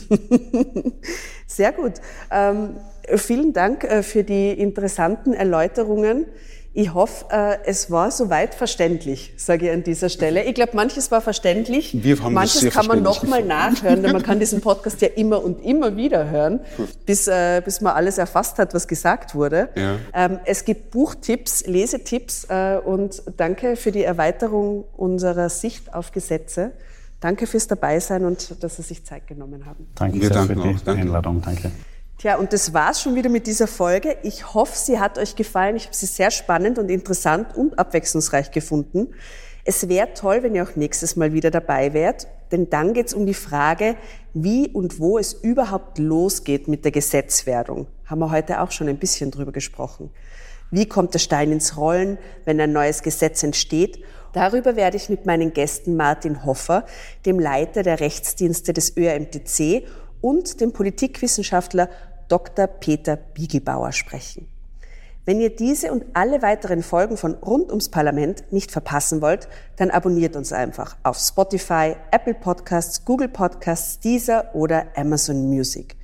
[1.48, 1.94] Sehr gut.
[2.32, 2.78] Ähm,
[3.16, 6.26] vielen Dank äh, für die interessanten Erläuterungen.
[6.72, 10.44] Ich hoffe, äh, es war soweit verständlich, sage ich an dieser Stelle.
[10.44, 12.04] Ich glaube, manches war verständlich.
[12.04, 15.66] Wir haben manches kann man nochmal nachhören, denn man kann diesen Podcast ja immer und
[15.66, 16.60] immer wieder hören,
[17.08, 19.70] bis, äh, bis man alles erfasst hat, was gesagt wurde.
[19.76, 19.96] Ja.
[20.14, 26.72] Ähm, es gibt Buchtipps, Lesetipps äh, und danke für die Erweiterung unserer Sicht auf Gesetze.
[27.20, 29.88] Danke fürs Dabeisein und dass Sie sich Zeit genommen haben.
[29.96, 30.82] Danke Wir sehr für danken die auch.
[30.82, 31.02] Danke.
[31.02, 31.42] Einladung.
[31.42, 31.72] Danke.
[32.18, 34.18] Tja, und das war's schon wieder mit dieser Folge.
[34.24, 35.76] Ich hoffe, sie hat euch gefallen.
[35.76, 39.14] Ich habe sie sehr spannend und interessant und abwechslungsreich gefunden.
[39.64, 43.26] Es wäre toll, wenn ihr auch nächstes Mal wieder dabei wärt, denn dann geht's um
[43.26, 43.96] die Frage,
[44.34, 47.88] wie und wo es überhaupt losgeht mit der Gesetzwerdung.
[48.06, 50.10] Haben wir heute auch schon ein bisschen drüber gesprochen.
[50.72, 54.04] Wie kommt der Stein ins Rollen, wenn ein neues Gesetz entsteht?
[54.34, 56.86] Darüber werde ich mit meinen Gästen Martin Hoffer,
[57.26, 59.84] dem Leiter der Rechtsdienste des ÖRMTC
[60.22, 61.90] und dem Politikwissenschaftler
[62.28, 62.68] Dr.
[62.68, 64.48] Peter Biegelbauer sprechen.
[65.26, 69.92] Wenn ihr diese und alle weiteren Folgen von Rund ums Parlament nicht verpassen wollt, dann
[69.92, 75.96] abonniert uns einfach auf Spotify, Apple Podcasts, Google Podcasts, Deezer oder Amazon Music.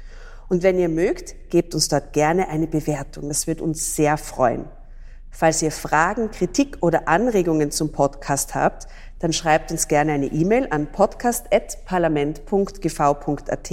[0.47, 3.27] Und wenn ihr mögt, gebt uns dort gerne eine Bewertung.
[3.29, 4.65] Das wird uns sehr freuen.
[5.37, 8.87] Falls ihr Fragen, Kritik oder Anregungen zum Podcast habt,
[9.19, 13.71] dann schreibt uns gerne eine E-Mail an podcast.parlament.gv.at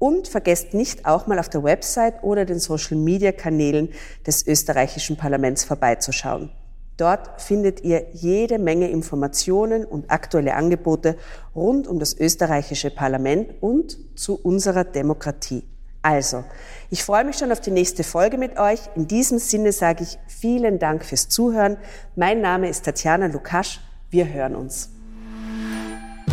[0.00, 3.90] und vergesst nicht auch mal auf der Website oder den Social-Media-Kanälen
[4.26, 6.50] des österreichischen Parlaments vorbeizuschauen.
[6.96, 11.16] Dort findet ihr jede Menge Informationen und aktuelle Angebote
[11.54, 15.62] rund um das österreichische Parlament und zu unserer Demokratie.
[16.08, 16.42] Also,
[16.88, 18.80] ich freue mich schon auf die nächste Folge mit euch.
[18.94, 21.76] In diesem Sinne sage ich vielen Dank fürs Zuhören.
[22.16, 23.80] Mein Name ist Tatjana Lukasch.
[24.08, 24.88] Wir hören uns.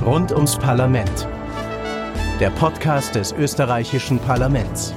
[0.06, 1.28] Rund ums Parlament.
[2.40, 4.94] Der Podcast des österreichischen Parlaments.